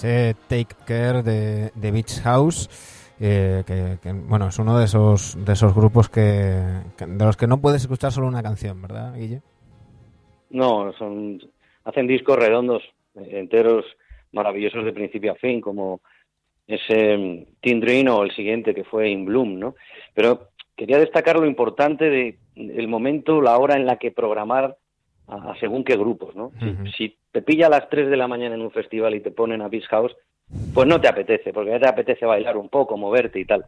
[0.00, 2.68] Ese Take Care de, de Beach House.
[3.22, 7.60] Eh, que, bueno es uno de esos de esos grupos que, de los que no
[7.60, 9.42] puedes escuchar solo una canción verdad Guille
[10.48, 11.38] no son
[11.84, 12.82] hacen discos redondos
[13.14, 13.84] enteros
[14.32, 16.00] maravillosos de principio a fin como
[16.66, 19.74] ese mm, Teen o el siguiente que fue In Bloom no
[20.14, 24.78] pero quería destacar lo importante de el momento la hora en la que programar
[25.30, 26.50] a, según qué grupos no
[26.96, 29.62] si, te pilla a las 3 de la mañana en un festival y te ponen
[29.62, 30.16] a Beach House
[30.74, 33.64] pues no te apetece, porque ya te apetece bailar un poco, moverte y tal.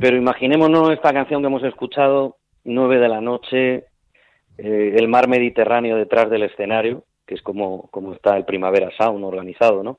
[0.00, 3.84] Pero imaginémonos esta canción que hemos escuchado, nueve de la noche,
[4.58, 9.24] eh, el mar Mediterráneo detrás del escenario, que es como, como está el Primavera Sound
[9.24, 9.98] organizado, ¿no?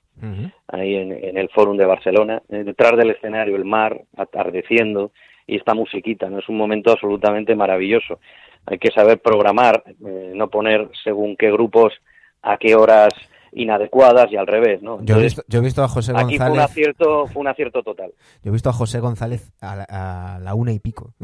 [0.67, 5.11] Ahí en, el Fórum de Barcelona, eh, detrás del escenario, el mar atardeciendo
[5.47, 6.39] y esta musiquita, ¿no?
[6.39, 8.19] Es un momento absolutamente maravilloso.
[8.65, 11.93] Hay que saber programar, eh, no poner según qué grupos,
[12.41, 13.13] a qué horas
[13.51, 15.03] inadecuadas y al revés, ¿no?
[15.03, 16.39] yo, he visto, yo, he visto, a José González...
[16.39, 18.11] Aquí fue un acierto, fue un acierto total.
[18.43, 21.13] Yo he visto a José González a la, una y pico.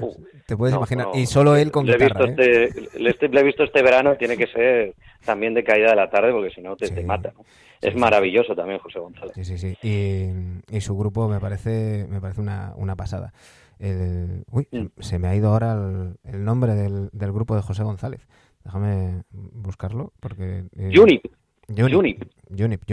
[0.00, 0.12] Uh,
[0.46, 1.08] Te puedes imaginar.
[1.14, 2.64] y solo él con le guitarra, he visto ¿eh?
[3.08, 4.94] este, le, he visto este verano y tiene que ser
[5.24, 7.32] también de caída de la tarde porque si no te, te mata.
[7.80, 9.32] es maravilloso también José González.
[9.36, 9.76] Sí, sí, sí.
[9.82, 13.32] Y, y, su grupo me parece, me parece una, una pasada.
[13.78, 14.86] Uy, mm.
[15.00, 18.26] se me ha ido ahora el, nombre del, del, grupo de José González.
[18.64, 20.64] Déjame buscarlo porque...
[20.76, 21.26] Eh, Unip.
[21.68, 22.22] Unip.
[22.50, 22.84] Unip.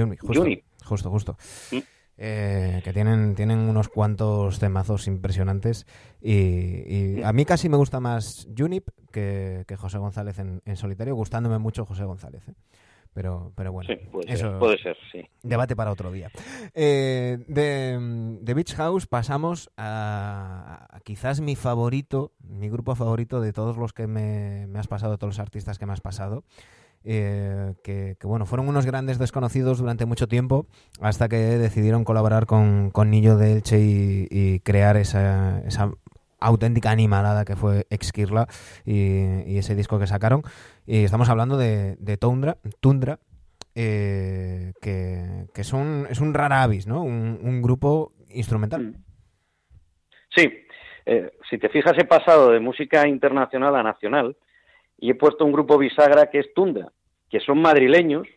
[0.83, 1.37] justo, Justo,
[1.71, 1.77] mm.
[2.17, 5.87] eh, que tienen, tienen unos cuantos temazos impresionantes
[6.21, 11.85] y, a mí casi me gusta más Unip que, José González en, solitario, gustándome mucho
[11.85, 12.47] José González.
[12.47, 12.53] ¿eh?
[13.13, 13.89] Pero, pero bueno,
[14.27, 15.23] eso puede ser, sí.
[15.43, 16.31] Debate para otro día.
[16.73, 23.93] Eh, de, Beach House pasamos a, quizás mi favorito, mi grupo favorito de todos los
[23.93, 26.43] que me, has pasado, todos los artistas que me has pasado.
[27.05, 30.67] Eh, que, bueno, fueron unos grandes desconocidos durante mucho tiempo
[31.01, 35.91] hasta que decidieron colaborar con, con Nillo de Elche y, crear esa, esa
[36.43, 38.47] auténtica animalada que fue Exkirla
[38.85, 40.41] y, ese disco que sacaron.
[40.85, 43.19] Y estamos hablando de, Tundra, Tundra
[43.75, 47.03] eh, que, que es, un, es un rara avis, ¿no?
[47.03, 48.81] Un, grupo instrumental.
[48.81, 48.95] Mm.
[50.35, 50.51] Sí,
[51.05, 54.35] eh, si te fijas he pasado de música internacional a nacional
[54.97, 56.91] y he puesto un grupo bisagra que es Tundra,
[57.29, 58.27] que son madrileños,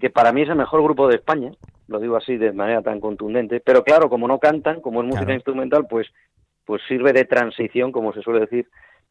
[0.00, 1.52] que para mí es el mejor grupo de España,
[1.86, 5.34] lo digo así de manera tan contundente, pero claro, como no cantan, como es música
[5.34, 6.08] instrumental, pues
[6.64, 8.66] pues sirve de transición, como se suele decir,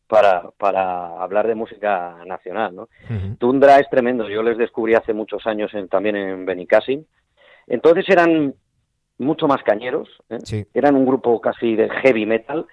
[0.08, 2.76] para, para hablar de música nacional.
[2.76, 2.90] ¿no?
[3.38, 7.06] Tundra es tremendo, yo les descubrí hace muchos años también en Benicassim.
[7.68, 8.56] Entonces eran
[9.20, 10.66] mucho más cañeros, ¿eh?
[10.74, 12.66] eran un grupo casi de heavy metal.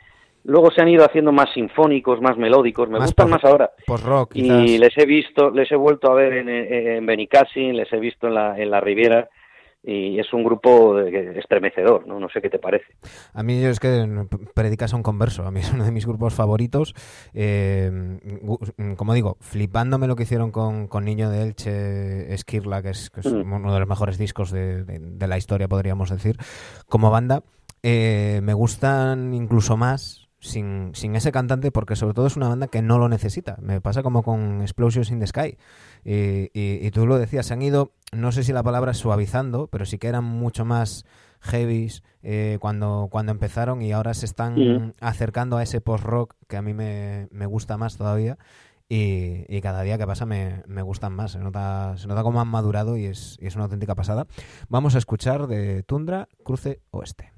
[0.44, 3.72] Luego se han ido haciendo más sinfónicos, más melódicos, me gustan más ahora.
[4.04, 7.98] rock y les he visto, les he vuelto a ver en, en Benicassim, les he
[7.98, 9.28] visto en la, en la Riviera
[9.88, 12.18] y es un grupo estremecedor, ¿no?
[12.18, 12.86] No sé qué te parece.
[13.32, 16.34] A mí es que predicas a un converso, a mí es uno de mis grupos
[16.34, 16.92] favoritos.
[17.32, 18.18] Eh,
[18.96, 23.52] como digo, flipándome lo que hicieron con, con Niño de Elche, Esquirla, que es, mm.
[23.52, 26.36] uno de los mejores discos de, de, la historia, podríamos decir,
[26.88, 27.44] como banda.
[27.84, 32.68] Eh, me gustan incluso más sin, sin, ese cantante porque sobre todo es una banda
[32.68, 33.56] que no lo necesita.
[33.60, 35.56] Me pasa como con Explosions in the Sky.
[36.04, 39.86] Y, y, tú lo decías, se han ido, no sé si la palabra suavizando, pero
[39.86, 41.04] sí que eran mucho más
[41.40, 46.62] heavies eh, cuando, cuando empezaron y ahora se están acercando a ese post-rock que a
[46.62, 48.38] mí me, me gusta más todavía.
[48.88, 51.32] Y, y, cada día que pasa me, me, gustan más.
[51.32, 54.28] Se nota, se nota como han madurado y es, y es una auténtica pasada.
[54.68, 57.35] Vamos a escuchar de Tundra Cruce Oeste.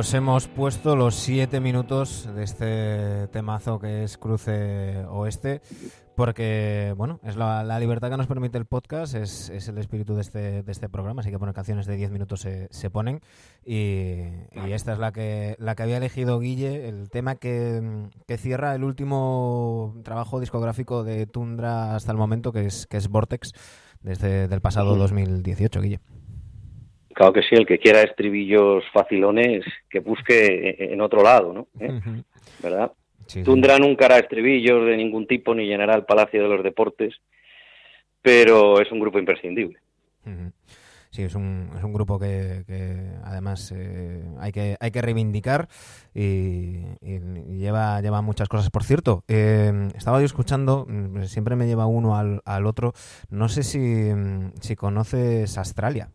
[0.00, 5.60] Os hemos puesto los siete minutos de este temazo que es Cruce Oeste,
[6.16, 10.62] porque, bueno, es la, libertad que nos permite el podcast, es, el espíritu de este,
[10.62, 13.20] de este programa, así que poner canciones de diez minutos se, se ponen.
[13.62, 14.22] Y,
[14.72, 18.84] esta es la que, la que había elegido Guille, el tema que, que, cierra el
[18.84, 23.52] último trabajo discográfico de Tundra hasta el momento, que es, que es Vortex,
[24.00, 26.00] desde el pasado 2018, Guille.
[27.20, 31.68] Claro que sí, el que quiera estribillos facilones, que busque en otro lado, ¿no?
[31.78, 32.00] ¿Eh?
[32.62, 32.92] ¿Verdad?
[33.44, 37.14] Tundra nunca hará estribillos de ningún tipo ni llenará el Palacio de los Deportes,
[38.22, 39.78] pero es un grupo imprescindible.
[41.10, 42.64] Sí, es un, es un grupo que,
[43.22, 45.68] además eh, hay que hay que reivindicar
[46.14, 48.70] y, lleva lleva muchas cosas.
[48.70, 52.94] Por cierto, eh, estaba yo escuchando, mm, siempre me lleva uno al, al otro.
[53.28, 54.10] No sé si,
[54.62, 56.08] si conoces Australia.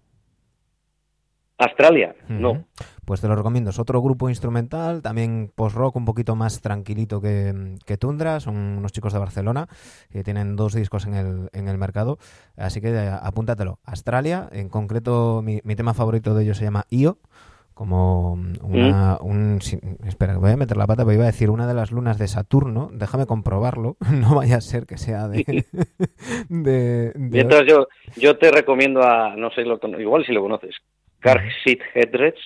[1.57, 2.65] Australia, no.
[3.05, 3.69] Pues te lo recomiendo.
[3.69, 8.41] Es otro grupo instrumental, también post-rock un poquito más tranquilito que, que, Tundra.
[8.41, 9.67] Son unos chicos de Barcelona
[10.11, 12.17] que tienen dos discos en el, en el mercado.
[12.57, 13.79] Así que eh, apúntatelo.
[13.85, 17.19] Australia, en concreto, mi, tema favorito de ellos se llama Io.
[17.73, 19.17] Como una.
[19.21, 19.25] Mm.
[19.25, 19.59] Un,
[20.05, 22.27] espera, voy a meter la pata, pero iba a decir una de las lunas de
[22.27, 22.89] Saturno.
[22.91, 23.97] Déjame comprobarlo.
[24.11, 25.65] No vaya a ser que sea de.
[26.49, 27.87] de, Mientras yo,
[28.17, 29.35] yo te recomiendo a.
[29.35, 30.75] No sé, lo, igual si lo conoces.
[31.25, 32.37] Car Seat Headrest.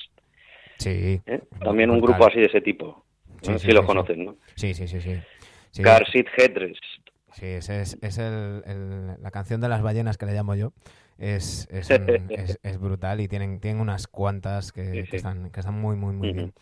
[0.77, 1.21] Sí.
[1.25, 1.41] ¿Eh?
[1.61, 3.05] También un grupo así de ese tipo.
[3.41, 4.37] Sí, si lo conocen, ¿no?
[4.55, 5.01] Sí, sí, sí.
[5.01, 5.83] sí.
[5.83, 6.81] Car Seat Headrest.
[7.33, 10.71] Sí, es, es el, la canción de las ballenas que le llamo yo.
[11.17, 11.89] Es, es,
[12.63, 16.53] es, brutal y tienen, tienen unas cuantas que, están, que están muy, muy, muy bien.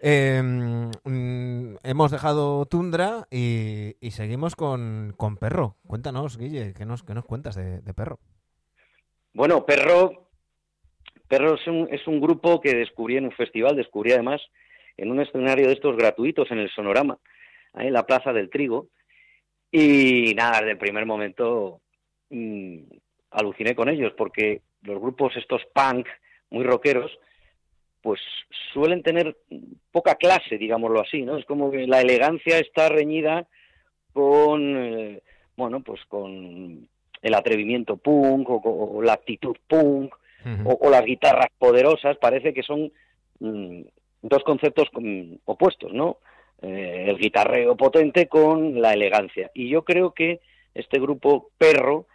[0.00, 5.76] Em, mm, hemos dejado Tundra y, y seguimos con, con, Perro.
[5.86, 8.18] Cuéntanos, Guille, ¿qué nos, qué nos cuentas de, de Perro?
[9.34, 10.21] Bueno, Perro
[11.32, 14.42] Perro es un, es un grupo que descubrí en un festival, descubrí además
[14.98, 17.16] en un escenario de estos gratuitos en el Sonorama,
[17.72, 18.88] en la Plaza del Trigo.
[19.70, 21.80] Y nada, desde el primer momento
[22.28, 22.80] mm,
[23.30, 26.06] aluciné con ellos, porque los grupos estos punk,
[26.50, 27.10] muy rockeros,
[28.02, 28.20] pues
[28.74, 29.34] suelen tener
[29.90, 31.38] poca clase, digámoslo así, ¿no?
[31.38, 33.48] Es como que la elegancia está reñida
[34.12, 35.22] con, eh,
[35.56, 36.86] bueno, pues con
[37.22, 40.14] el atrevimiento punk o, la actitud punk
[40.64, 42.92] o, las guitarras poderosas, parece que son
[43.40, 43.82] mm,
[44.22, 44.88] dos conceptos
[45.44, 46.18] opuestos, ¿no?
[46.60, 49.50] Eh, el guitarreo potente con la elegancia.
[49.54, 50.40] Y yo creo que
[50.74, 52.06] este grupo Perro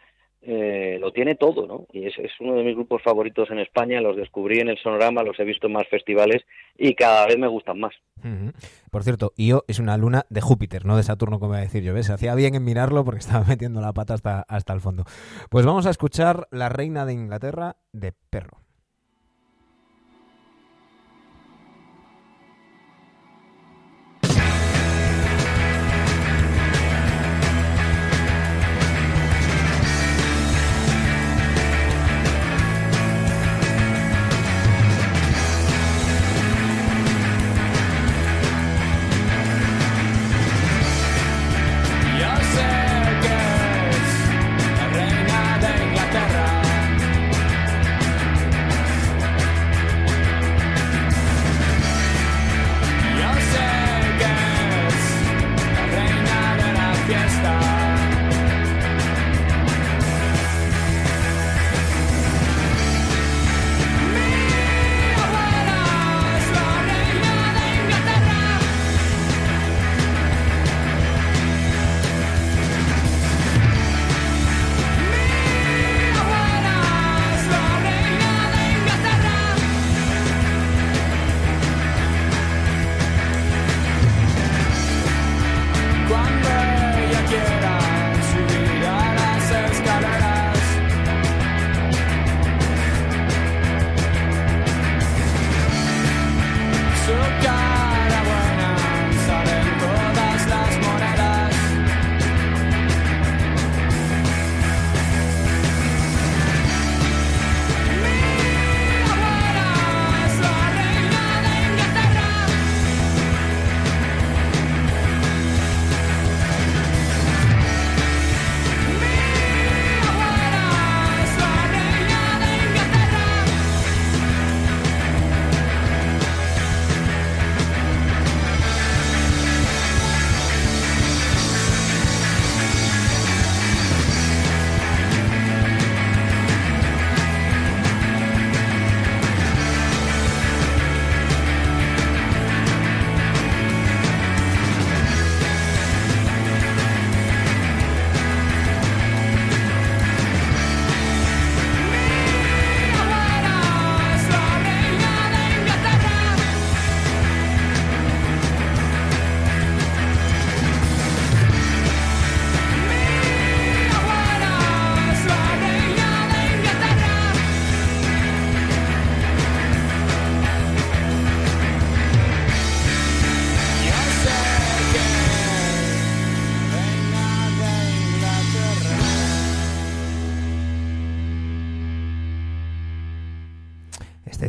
[0.49, 1.87] eh, lo tiene todo, ¿no?
[1.91, 5.37] Y es, uno de mis grupos favoritos en España, los descubrí en el Sonorama, los
[5.39, 6.41] he visto en más festivales
[6.77, 7.93] y cada vez me gustan más.
[8.89, 11.83] Por cierto, Io es una luna de Júpiter, no de Saturno, como voy a decir
[11.83, 12.09] yo, ¿ves?
[12.09, 15.03] Hacía bien en mirarlo porque estaba metiendo la pata hasta, hasta el fondo.
[15.49, 18.66] Pues vamos a escuchar La Reina de Inglaterra de Perro.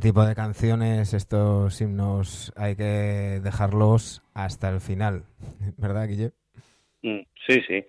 [0.09, 5.25] Tipo de canciones, estos himnos, hay que dejarlos hasta el final,
[5.77, 6.31] ¿verdad, Guille?
[7.03, 7.85] Mm, sí, sí,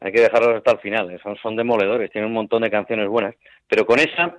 [0.00, 3.34] hay que dejarlos hasta el final, son, son demoledores, tienen un montón de canciones buenas,
[3.68, 4.34] pero con esa,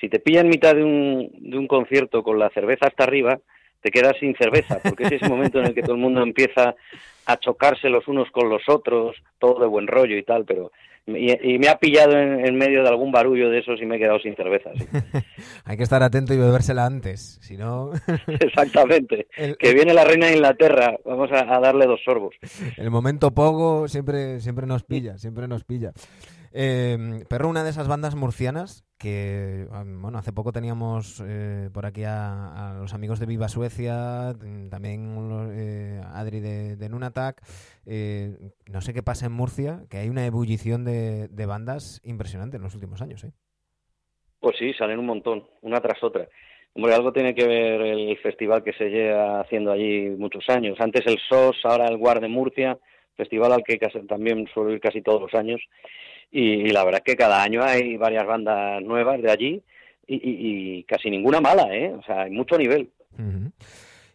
[0.00, 3.40] si te pilla en mitad de un, de un concierto con la cerveza hasta arriba,
[3.84, 6.74] te quedas sin cerveza, porque es ese momento en el que todo el mundo empieza
[7.26, 10.72] a chocarse los unos con los otros, todo de buen rollo y tal, pero
[11.06, 14.18] y, me ha pillado en, medio de algún barullo de esos y me he quedado
[14.20, 14.70] sin cerveza.
[15.66, 17.90] Hay que estar atento y bebérsela antes, si no...
[18.40, 19.26] Exactamente.
[19.58, 22.34] que viene la reina de Inglaterra, vamos a, a, darle dos sorbos.
[22.78, 25.92] El momento pogo siempre, siempre nos pilla, siempre nos pilla.
[26.56, 26.96] Eh,
[27.28, 29.66] Perro, una de esas bandas murcianas que,
[30.00, 35.50] bueno, hace poco teníamos eh, por aquí a, los amigos de Viva Suecia, mm, también
[35.52, 37.42] eh, Adri de, de Nunatak.
[37.86, 38.36] Eh,
[38.70, 42.74] no sé qué pasa en Murcia, que hay una ebullición de, bandas impresionante en los
[42.74, 43.32] últimos años, ¿eh?
[44.38, 46.28] Pues sí, salen un montón, una tras otra.
[46.74, 50.78] Hombre, algo tiene que ver el festival que se lleva haciendo allí muchos años.
[50.80, 52.78] Antes el SOS, ahora el Guard de Murcia,
[53.16, 53.78] festival al que
[54.08, 55.60] también suelo ir casi todos los años
[56.30, 59.62] y, la verdad es que cada año hay varias bandas nuevas de allí
[60.06, 61.94] y, casi ninguna mala, ¿eh?
[61.94, 62.90] O sea, hay mucho nivel.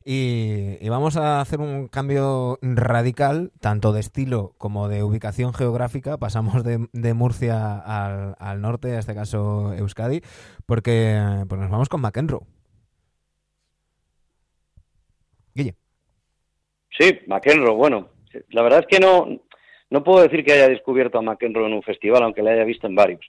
[0.05, 6.17] y, vamos a hacer un cambio radical, tanto de estilo como de ubicación geográfica.
[6.17, 10.21] Pasamos de, Murcia al, norte, en este caso Euskadi,
[10.65, 12.41] porque pues nos vamos con McEnroe.
[15.55, 15.75] Guille.
[16.97, 18.09] Sí, McEnroe, bueno,
[18.49, 19.27] la verdad es que no,
[19.89, 22.87] no puedo decir que haya descubierto a McEnroe en un festival, aunque le haya visto
[22.87, 23.21] en varios.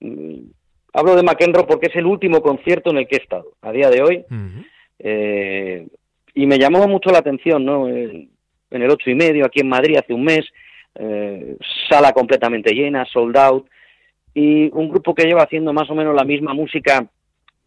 [0.00, 0.50] Mm,
[0.92, 3.90] hablo de McEnroe porque es el último concierto en el que he estado, a día
[3.90, 4.24] de hoy.
[4.98, 5.86] Eh,
[6.34, 7.88] y me llamó mucho la atención, ¿no?
[7.88, 10.44] en el ocho y medio, aquí en Madrid, hace un mes,
[10.94, 11.56] eh,
[11.88, 13.66] sala completamente llena, sold out,
[14.34, 17.08] y un grupo que lleva haciendo más o menos la misma música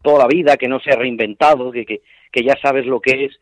[0.02, 3.40] toda la vida, que no se ha reinventado, que, que ya sabes lo que es,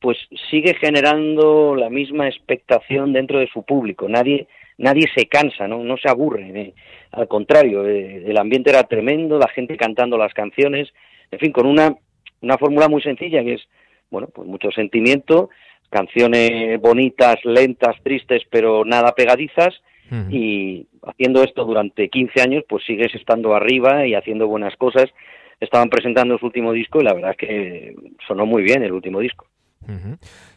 [0.00, 0.16] pues
[0.50, 4.08] sigue generando la misma expectación dentro de su público.
[4.08, 4.46] Nadie,
[4.76, 6.50] nadie se cansa, no, no se aburre.
[6.54, 6.74] ¿eh?
[7.12, 10.88] Al contrario, eh, el ambiente era tremendo, la gente cantando las canciones,
[11.30, 11.94] en fin, con una,
[12.40, 13.68] una fórmula muy sencilla que es,
[14.10, 15.50] bueno, pues mucho sentimiento,
[15.90, 19.74] canciones bonitas, lentas, tristes, pero nada pegadizas.
[20.30, 25.04] Y haciendo esto durante 15 años, pues sigues estando arriba y haciendo buenas cosas.
[25.60, 27.94] Estaban presentando su último disco y la verdad es que
[28.26, 29.46] sonó muy bien el último disco.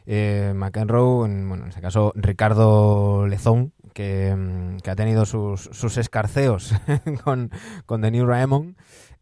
[0.06, 5.98] Eh, McEnroe, en, bueno, en este caso Ricardo Lezón, que, mm, ha tenido sus, sus
[5.98, 6.74] escarceos
[7.24, 7.50] con,
[7.86, 8.76] con The New Raymond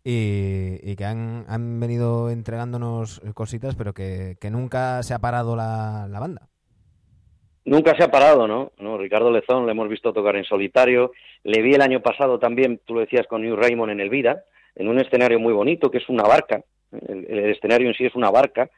[0.03, 6.47] y, que han, han, venido entregándonos cositas, pero que, nunca se ha parado la, banda.
[7.65, 8.71] Nunca se ha parado, ¿no?
[8.79, 8.97] ¿no?
[8.97, 11.11] Ricardo Lezón le hemos visto tocar en solitario.
[11.43, 14.43] Le vi el año pasado también, tú lo decías, con New Raymond en el Vida,
[14.75, 16.63] en un escenario muy bonito, que es una barca.
[16.91, 18.69] el escenario en sí es una barca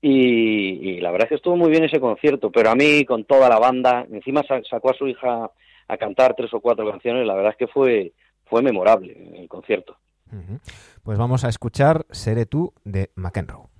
[0.00, 3.48] y, la verdad es que estuvo muy bien ese concierto, pero a mí con toda
[3.48, 5.50] la banda, encima sacó a su hija
[5.88, 8.12] a cantar tres o cuatro canciones, la verdad es que fue,
[8.44, 9.96] fue memorable el concierto.
[11.02, 13.77] Pues vamos a escuchar Seré tú de McEnroe.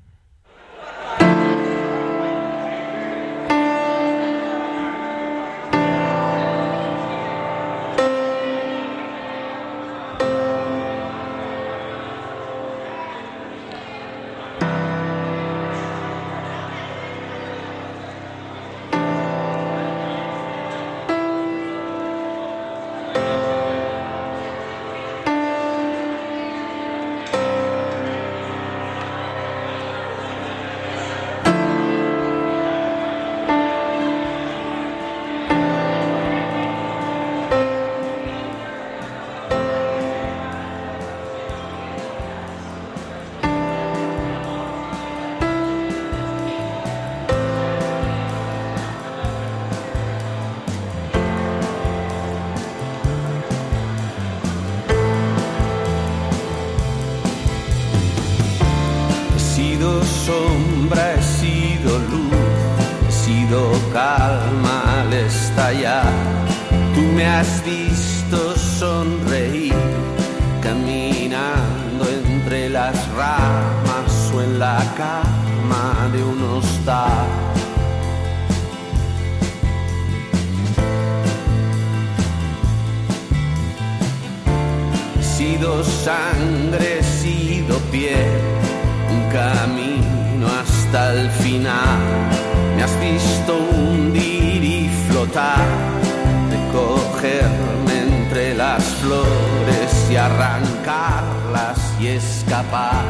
[100.28, 103.04] arrancarlas y escapar.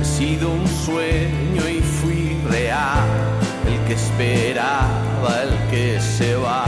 [0.00, 3.08] He sido un sueño y fui real,
[3.66, 6.64] el que esperaba, el que se va.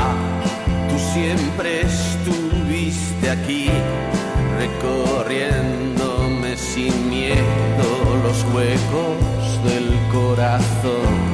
[0.88, 3.68] Tú siempre estuviste aquí,
[4.58, 7.88] recorriéndome sin miedo
[8.22, 9.16] los huecos
[9.64, 11.33] del corazón.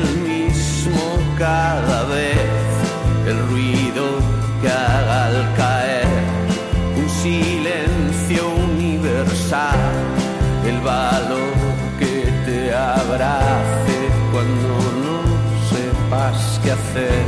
[16.63, 17.23] que hacer.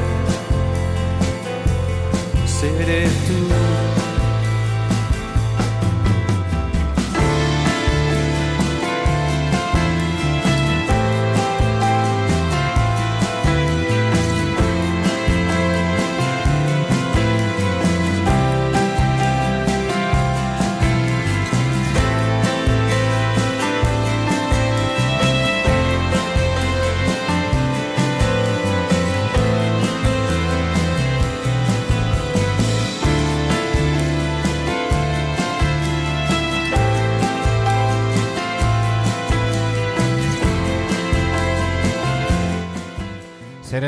[2.46, 3.43] Seré tú.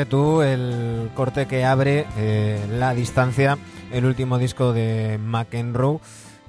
[0.08, 3.56] El corte que abre eh, la distancia,
[3.92, 5.98] el último disco de McEnroe.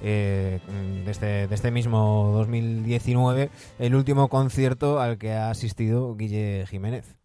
[0.00, 0.60] Eh,
[1.04, 3.48] de, este, de, este, mismo 2019,
[3.80, 7.18] el último concierto al que ha asistido Guille Jiménez.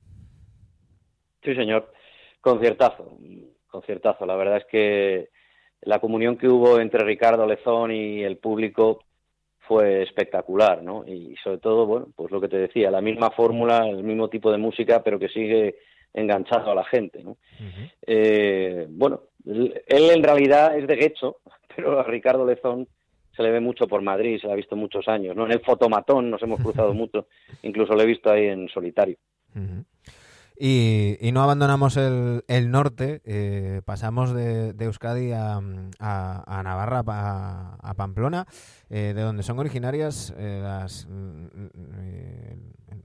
[1.44, 1.94] Sí, señor.
[2.42, 3.16] Conciertazo,
[3.68, 4.26] conciertazo.
[4.26, 5.30] La verdad es que
[5.82, 9.04] la comunión que hubo entre Ricardo Lezón y el público
[9.60, 11.06] fue espectacular, ¿no?
[11.06, 14.52] Y sobre todo, bueno, pues lo que te decía, la misma fórmula, el mismo tipo
[14.52, 15.76] de música, pero que sigue
[16.14, 17.24] enganchado a la gente.
[17.24, 17.38] ¿no?
[18.06, 21.38] Eh, bueno, él en realidad es de Guecho,
[21.76, 22.88] pero a Ricardo Lezón
[23.36, 25.36] se le ve mucho por Madrid, se le ha visto muchos años.
[25.36, 25.46] ¿no?
[25.46, 27.28] En el fotomatón nos hemos cruzado mucho,
[27.64, 29.18] incluso lo he visto ahí en solitario.
[30.60, 35.60] Y, no abandonamos el, el norte, eh, pasamos de, Euskadi a,
[36.64, 38.46] Navarra, a, Pamplona,
[38.90, 41.48] eh, de donde son originarias las, mm,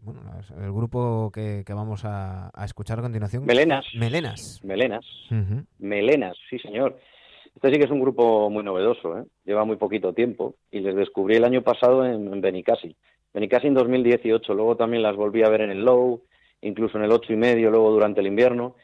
[0.02, 0.20] bueno,
[0.62, 3.44] el grupo que, vamos a, escuchar a continuación.
[3.44, 3.86] Melenas.
[3.94, 4.60] Melenas.
[4.62, 5.04] Melenas.
[5.78, 6.98] Melenas, sí, señor.
[7.54, 9.24] Este sí que es un grupo muy novedoso, ¿eh?
[9.44, 12.94] lleva muy poquito tiempo y les descubrí el año pasado en, en Benicassi.
[13.34, 16.22] Benicassi en 2018, luego también las volví a ver en el Low,
[16.62, 18.74] incluso en el ocho y medio, luego durante el invierno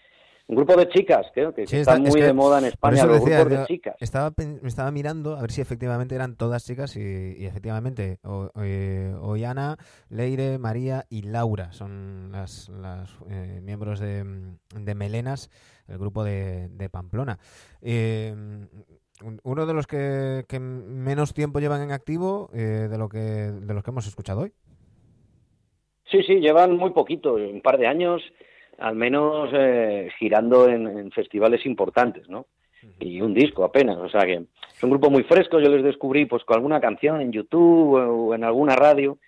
[0.47, 3.65] un grupo de chicas, creo que, está, muy de moda en España, los grupos de
[3.65, 3.97] chicas.
[3.99, 4.31] Estaba,
[4.65, 9.79] estaba mirando a ver si efectivamente eran todas chicas y, efectivamente o, eh, Oyana,
[10.11, 14.23] Leire, María y Laura son las, las eh, miembros de,
[14.79, 15.51] de, Melenas,
[15.89, 17.39] el grupo de, de Pamplona.
[17.81, 18.35] Eh,
[19.45, 23.83] uno de los que, que, menos tiempo llevan en activo de lo que de los
[23.83, 24.53] que hemos escuchado hoy.
[26.15, 28.23] Sí, sí, llevan muy poquito, un par de años
[28.79, 32.47] al menos eh, girando en, festivales importantes, ¿no?
[33.01, 36.27] Y un disco apenas, o sea que es un grupo muy fresco, yo les descubrí
[36.27, 39.19] pues con alguna canción en YouTube o en alguna radio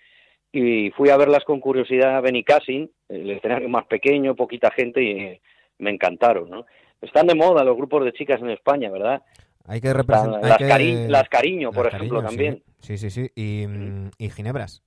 [0.51, 5.41] y fui a verlas con curiosidad a Benicassin, el escenario más pequeño, poquita gente y
[5.79, 6.65] me encantaron, ¿no?
[7.01, 9.23] Están de moda los grupos de chicas en España, ¿verdad?
[9.65, 10.61] Hay que representar...
[11.09, 12.63] Las, Cariño, por ejemplo, también.
[12.79, 13.29] Sí, sí, sí.
[13.35, 14.86] Y, mm, y Ginebras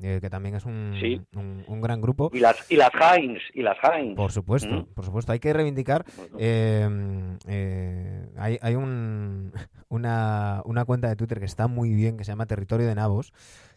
[0.00, 0.94] que también es un,
[1.66, 2.30] un, gran grupo.
[2.32, 4.16] Y las, y las Heinz, y las Heinz.
[4.16, 4.94] Por supuesto, mm.
[4.94, 5.32] por supuesto.
[5.32, 6.04] Hay que reivindicar.
[8.36, 9.52] hay hay un,
[9.88, 13.32] una, una cuenta de Twitter que está muy bien, que se llama Territorio de Nabos,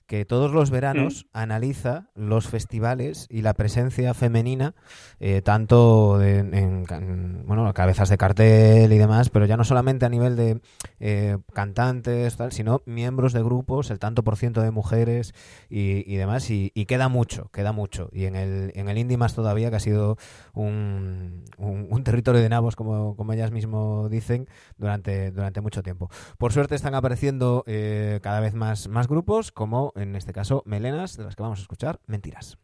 [0.05, 1.37] que todos los veranos mm.
[1.37, 4.75] analiza los festivales y la presencia femenina,
[5.19, 10.35] eh, tanto en, bueno, cabezas de cartel y demás, pero ya no solamente a nivel
[10.35, 10.59] de
[10.99, 15.33] eh, cantantes, tal, sino miembros de grupos, el tanto por ciento de mujeres
[15.69, 18.09] y, demás, y, queda mucho, queda mucho.
[18.11, 20.17] Y en el, en el indie más todavía, que ha sido
[20.53, 24.47] un, un, territorio de nabos, como, como ellas mismo dicen,
[24.77, 26.09] durante, durante mucho tiempo.
[26.37, 31.17] Por suerte están apareciendo eh, cada vez más, más grupos, como en este caso Melenas,
[31.17, 32.57] de las que vamos a escuchar Mentiras.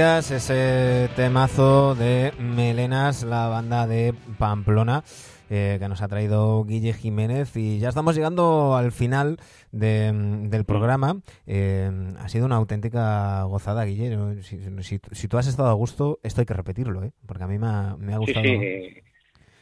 [0.00, 5.04] Ese temazo de Melenas, la banda de Pamplona.
[5.50, 9.36] Eh, que nos ha traído Guille Jiménez y ya estamos llegando al final
[9.72, 11.16] del programa.
[11.46, 14.42] Eh, ha sido una auténtica gozada, Guille.
[14.42, 17.10] Si, tú has estado a gusto, esto hay que repetirlo, ¿eh?
[17.26, 18.46] porque a mí me ha, gustado.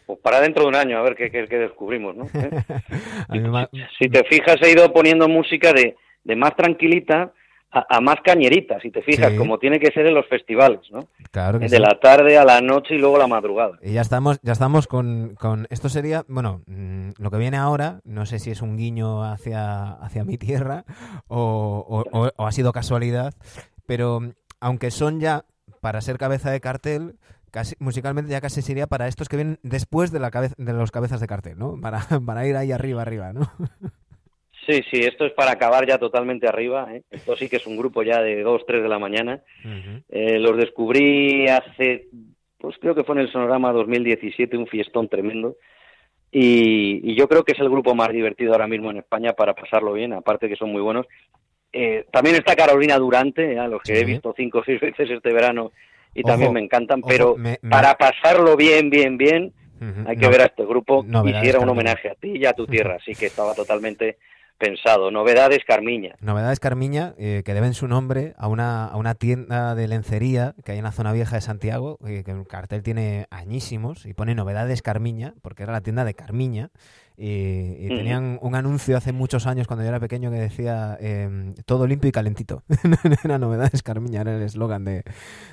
[0.06, 2.26] Pues para dentro de un año, a ver qué, descubrimos, ¿no?
[3.98, 7.32] si, te fijas, he ido poniendo música de, de más tranquilita
[7.70, 11.08] a, más cañeritas, si te fijas, como tiene que ser en los festivales, ¿no?
[11.30, 13.78] Claro De la tarde a la noche y luego la madrugada.
[13.82, 18.00] Y ya estamos, ya estamos con, con esto sería, bueno, mm, lo que viene ahora,
[18.04, 20.84] no sé si es un guiño hacia, hacia mi tierra
[21.26, 23.34] o, o, ha sido casualidad,
[23.86, 24.20] pero
[24.60, 25.44] aunque son ya
[25.80, 27.16] para ser cabeza de cartel,
[27.50, 30.90] casi, musicalmente ya casi sería para estos que vienen después de la cabeza de los
[30.90, 31.78] cabezas de cartel, ¿no?
[31.80, 33.50] Para, para ir ahí arriba, arriba, ¿no?
[34.68, 36.88] Sí, sí, esto es para acabar ya totalmente arriba.
[36.92, 37.02] ¿eh?
[37.10, 39.40] Esto sí que es un grupo ya de 2, 3 de la mañana.
[40.10, 42.08] Eh, los descubrí hace,
[42.58, 45.56] pues creo que fue en el Sonorama 2017, un fiestón tremendo.
[46.30, 49.94] Y, yo creo que es el grupo más divertido ahora mismo en España para pasarlo
[49.94, 51.06] bien, aparte que son muy buenos.
[51.72, 55.32] Eh, también está Carolina Durante, a los que he visto cinco o seis veces este
[55.32, 55.72] verano
[56.14, 57.36] y también me encantan, pero
[57.70, 59.54] para pasarlo bien, bien, bien,
[60.06, 62.66] hay que ver a este grupo que hiciera un homenaje a ti y a tu
[62.66, 64.18] tierra, así que estaba totalmente
[64.58, 65.10] pensado.
[65.10, 66.16] Novedades Carmiña.
[66.20, 70.72] Novedades Carmiña, eh, que deben su nombre a una, a una tienda de lencería que
[70.72, 74.34] hay en la zona vieja de Santiago, eh, que el cartel tiene añísimos y pone
[74.34, 76.70] Novedades Carmiña, porque era la tienda de Carmiña.
[77.20, 81.88] Y, tenían un anuncio hace muchos años cuando yo era pequeño que decía em, todo
[81.88, 82.62] limpio y calentito.
[83.24, 85.02] era novedades Carmiña, era el eslogan de,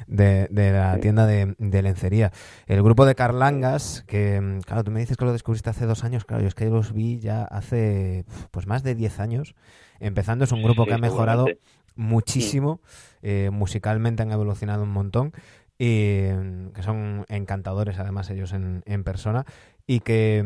[0.06, 2.32] de, la tienda de, lencería.
[2.68, 6.24] El grupo de Carlangas, que claro, tú me dices que lo descubriste hace dos años,
[6.24, 9.56] claro, yo es que los vi ya hace pues más de 10 años.
[10.00, 11.48] Empezando, es un grupo que ha mejorado
[11.96, 12.80] muchísimo,
[13.24, 15.34] eh, musicalmente han evolucionado un montón
[15.80, 19.46] y em, que son encantadores además ellos en, en persona
[19.88, 20.44] y que,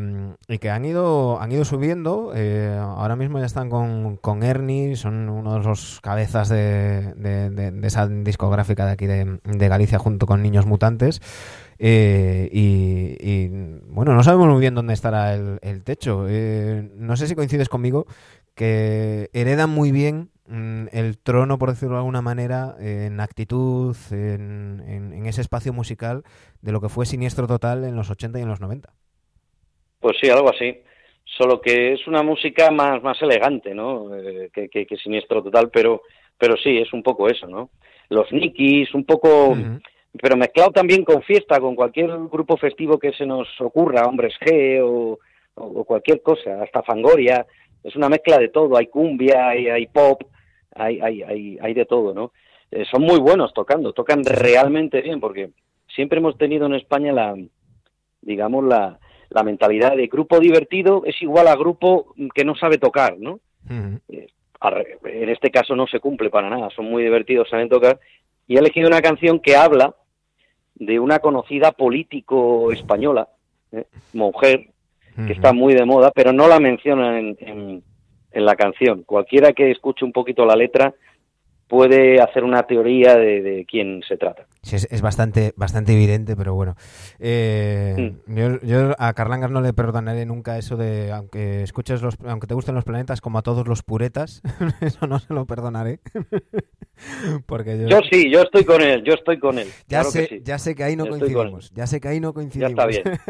[0.48, 4.96] y que han ido han ido subiendo eh, ahora mismo ya están con, con, Ernie
[4.96, 10.42] son uno de los cabezas de, de, esa discográfica de aquí de, Galicia junto con
[10.42, 11.22] Niños Mutantes
[11.78, 13.48] eh, y,
[13.88, 18.06] bueno no sabemos muy bien dónde estará el, techo eh, no sé si coincides conmigo
[18.54, 24.82] que heredan muy bien mm, el trono, por decirlo de alguna manera, en actitud, en,
[24.86, 26.24] en, en, ese espacio musical
[26.60, 28.92] de lo que fue Siniestro Total en los 80 y en los 90.
[30.00, 30.78] Pues sí, algo así.
[31.24, 34.16] Solo que es una música más, más elegante, ¿no?
[34.16, 36.02] Eh, que, que, Siniestro Total, pero,
[36.36, 37.70] pero sí, es un poco eso, ¿no?
[38.08, 39.56] Los Nikis, un poco...
[40.20, 44.80] Pero mezclado también con fiesta, con cualquier grupo festivo que se nos ocurra, Hombres G
[44.82, 45.20] o,
[45.54, 47.46] o, cualquier cosa, hasta Fangoria.
[47.84, 48.76] Es una mezcla de todo.
[48.76, 50.22] Hay cumbia, hay, hay pop,
[50.74, 52.32] hay, hay, hay, hay de todo, ¿no?
[52.72, 55.50] Eh, son muy buenos tocando, tocan realmente bien, porque
[55.94, 57.36] siempre hemos tenido en España la,
[58.20, 58.98] digamos, la,
[59.30, 63.40] la mentalidad de grupo divertido es igual a grupo que no sabe tocar, ¿no?
[64.08, 64.26] Eh,
[65.04, 67.98] en este caso no se cumple para nada, son muy divertidos, saben tocar.
[68.46, 69.94] Y he elegido una canción que habla
[70.74, 73.28] de una conocida político española,
[73.72, 73.84] ¿eh?
[74.12, 74.68] mujer,
[75.26, 79.02] que está muy de moda, pero no la menciona en, en, la canción.
[79.02, 80.94] Cualquiera que escuche un poquito la letra
[81.70, 84.44] puede hacer una teoría de, quién se trata.
[84.62, 86.74] Sí, es, bastante, bastante evidente, pero bueno.
[87.20, 92.54] Eh, yo, a Carlangas no le perdonaré nunca eso de, aunque escuches los, aunque te
[92.54, 94.42] gusten los planetas como a todos los puretas,
[94.80, 96.00] eso no se lo perdonaré.
[97.46, 98.00] Porque yo...
[98.10, 99.68] sí, yo estoy con él, yo estoy con él.
[99.86, 102.74] Ya, sé, que ya sé que ahí no coincidimos, ya sé que ahí no coincidimos.
[102.74, 103.20] Ya está bien.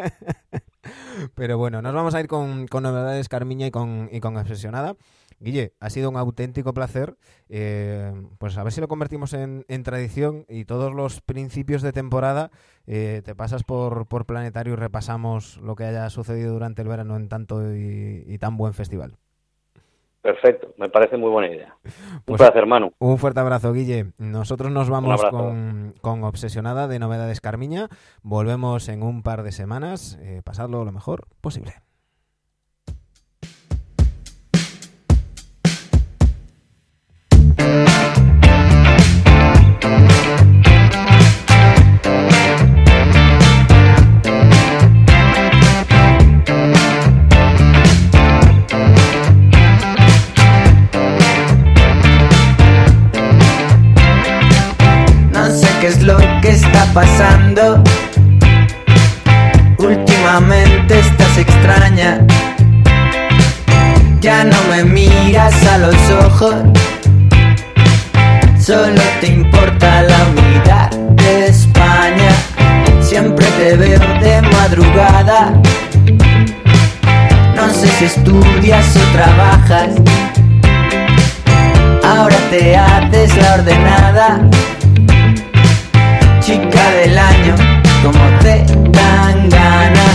[1.34, 4.96] pero bueno, nos vamos a ir con, con novedades Carmiña y con, y con Obsesionada.
[5.40, 7.16] Guille, ha sido un auténtico placer.
[7.48, 12.50] Eh, pues a ver si lo convertimos en, tradición y todos los principios de temporada
[12.86, 17.16] eh, te pasas por, por, Planetario y repasamos lo que haya sucedido durante el verano
[17.16, 19.16] en tanto y, tan buen festival.
[20.20, 21.76] Perfecto, me parece muy buena idea.
[21.84, 22.92] un pues placer, hermano.
[22.98, 24.12] Un fuerte abrazo, Guille.
[24.18, 27.88] Nosotros nos vamos con, con, Obsesionada de Novedades Carmiña.
[28.22, 30.18] Volvemos en un par de semanas.
[30.20, 31.72] Eh, pasadlo lo mejor posible.
[56.92, 57.82] Pasando.
[59.78, 62.26] Últimamente estás extraña.
[64.20, 66.54] Ya no me miras a los ojos.
[68.58, 72.32] Solo te importa la unidad de España.
[73.00, 75.52] Siempre te veo de madrugada.
[77.54, 79.90] No sé si estudias o trabajas.
[82.04, 84.40] Ahora te haces la ordenada
[86.88, 87.54] del año,
[88.02, 90.06] como te dan gana.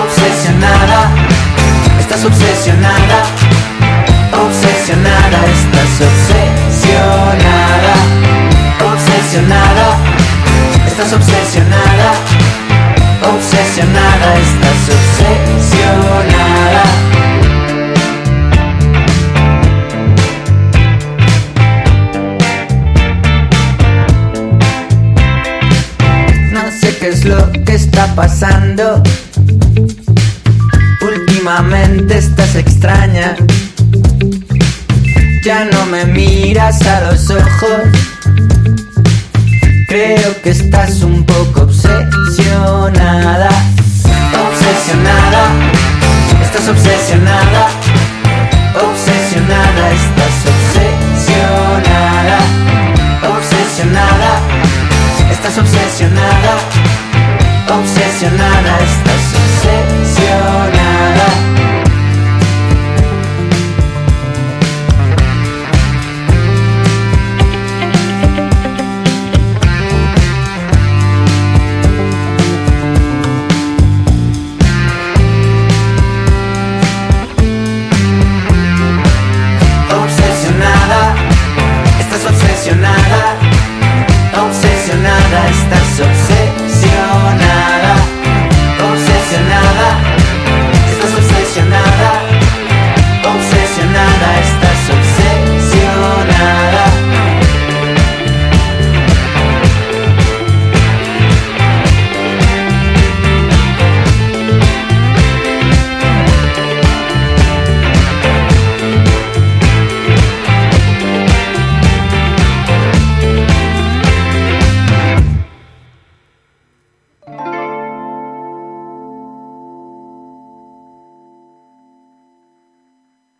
[0.00, 1.10] Obsesionada,
[2.00, 3.18] estás obsesionada,
[4.32, 7.94] obsesionada, estás obsesionada,
[8.90, 9.88] obsesionada,
[10.86, 12.08] estás obsesionada,
[13.32, 16.57] obsesionada, estás obsesionada.
[27.28, 29.02] lo que está pasando.
[31.02, 33.36] Últimamente estás extraña.
[35.44, 37.80] Ya no me miras a los ojos.
[39.88, 43.50] Creo que estás un poco obsesionada.
[44.46, 45.42] Obsesionada.
[46.42, 47.68] Estás obsesionada.
[48.88, 49.84] Obsesionada.
[50.00, 52.38] Estás obsesionada.
[53.36, 54.30] Obsesionada.
[55.30, 56.77] Estás obsesionada
[57.70, 60.77] obsesionada estás obsesionada